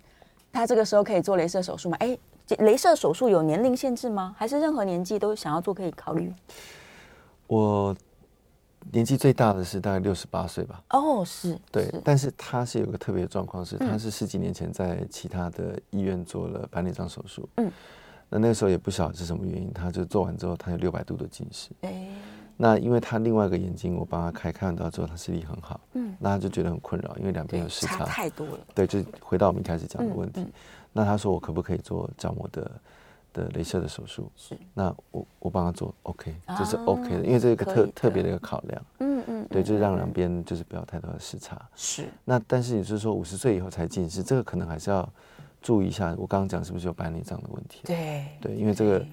[0.51, 1.95] 他这个时候可以做镭射手术吗？
[2.01, 2.17] 哎，
[2.57, 4.35] 镭射手术有年龄限制吗？
[4.37, 6.33] 还是任何年纪都想要做可以考虑？
[7.47, 7.95] 我
[8.91, 10.83] 年纪最大的是大概六十八岁吧。
[10.89, 11.57] 哦，是。
[11.71, 17.47] 对，但是他是有个特别的状况，是他是十几年前在其他的医院做了白内障手术。
[17.55, 17.71] 嗯。
[18.29, 21.71] 那那个时候也不晓得是什么原因，他就做完之后，他有六百度的近视。
[21.81, 22.07] 欸、
[22.55, 25.81] 那因为他另外一个眼睛，我帮他开，开完刀之后，他视力很好。
[25.93, 26.15] 嗯。
[26.19, 28.05] 那他就觉得很困扰，因为两边有视差。
[28.05, 28.59] 太多了。
[28.75, 30.41] 对，就回到我们一开始讲的问题。
[30.41, 30.51] 嗯嗯、
[30.93, 32.71] 那他说我可不可以做角膜的
[33.33, 34.31] 的镭射的手术？
[34.35, 34.55] 是。
[34.75, 38.85] 那我我帮他做，OK，就是 OK 的，啊、因为这一个特特别的一个考量。
[38.99, 39.47] 嗯嗯。
[39.49, 41.59] 对，就是让两边就是不要太多的视差。
[41.75, 42.05] 是。
[42.25, 45.09] 那但是也就是说，五十岁以后才近视，这个可能还是要。
[45.61, 47.81] 注意一下，我刚刚讲是不是有白内障的问题？
[47.85, 49.05] 对对，因为这个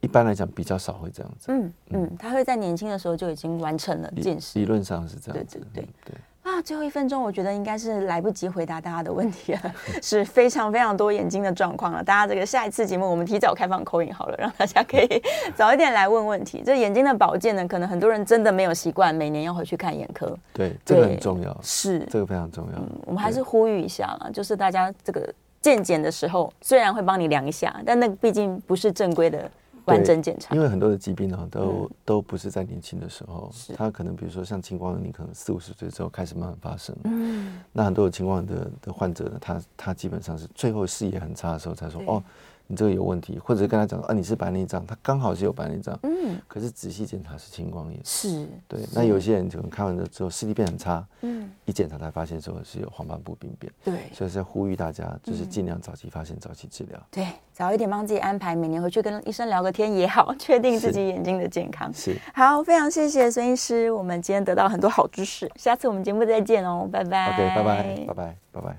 [0.00, 1.46] 一般来讲比较少会这样子。
[1.48, 4.58] 嗯嗯，他会在年轻的时候就已经完成了近视。
[4.58, 5.58] 理论上是这样子。
[5.72, 6.14] 对对对对。
[6.42, 12.04] 啊，最后一分钟，我觉得应该是来不及回答大家的问题了， 是非常非常多眼睛的状况了。
[12.04, 15.22] 大家这个下一次节目我们提早开放 call in 好了，让大家可以
[15.56, 16.62] 早一点来问问题。
[16.62, 20.36] 这眼睛的保健呢，可能很多人真的没有习惯，每年要回去看眼科。
[20.52, 21.58] 对，这个很重要。
[21.62, 22.78] 是，这个非常重要。
[23.06, 25.32] 我们还是呼吁一下啦，就是大家这个。
[25.64, 29.50] 健检的时候，虽然会帮你量一下，但那毕竟不是正规的
[29.86, 30.54] 完整检查。
[30.54, 36.94] 因为很多的疾病呢，都、嗯、都不是在年轻的时候，是它可能比如说像青光眼，你可能四五十岁之后开始慢慢发生。
[37.04, 42.22] 嗯，那很多的青光眼的的患者呢，他他基本上是最后视野很差的时候才说哦。
[42.66, 48.80] 你这个有问题，或者是跟他讲啊，你是白内障，他刚好是有白内障，嗯，可是仔细检查是青光眼，是，对。
[48.94, 62.16] 那有些人可能看完了之后视力变很差，嗯，一检查才发现说是有黄斑部病变，对，所以是要呼吁大家就是尽量早期发现，嗯、早期治疗，对，早一点帮自己安排，每年回去跟医生聊个天也好，确定自己眼睛的健康，是。
[62.32, 67.26] 好，非常谢谢孙医师，我们今天得到很多好知识，下次我们节目再见哦，拜拜。
[67.34, 68.76] OK，拜拜，拜拜，拜拜。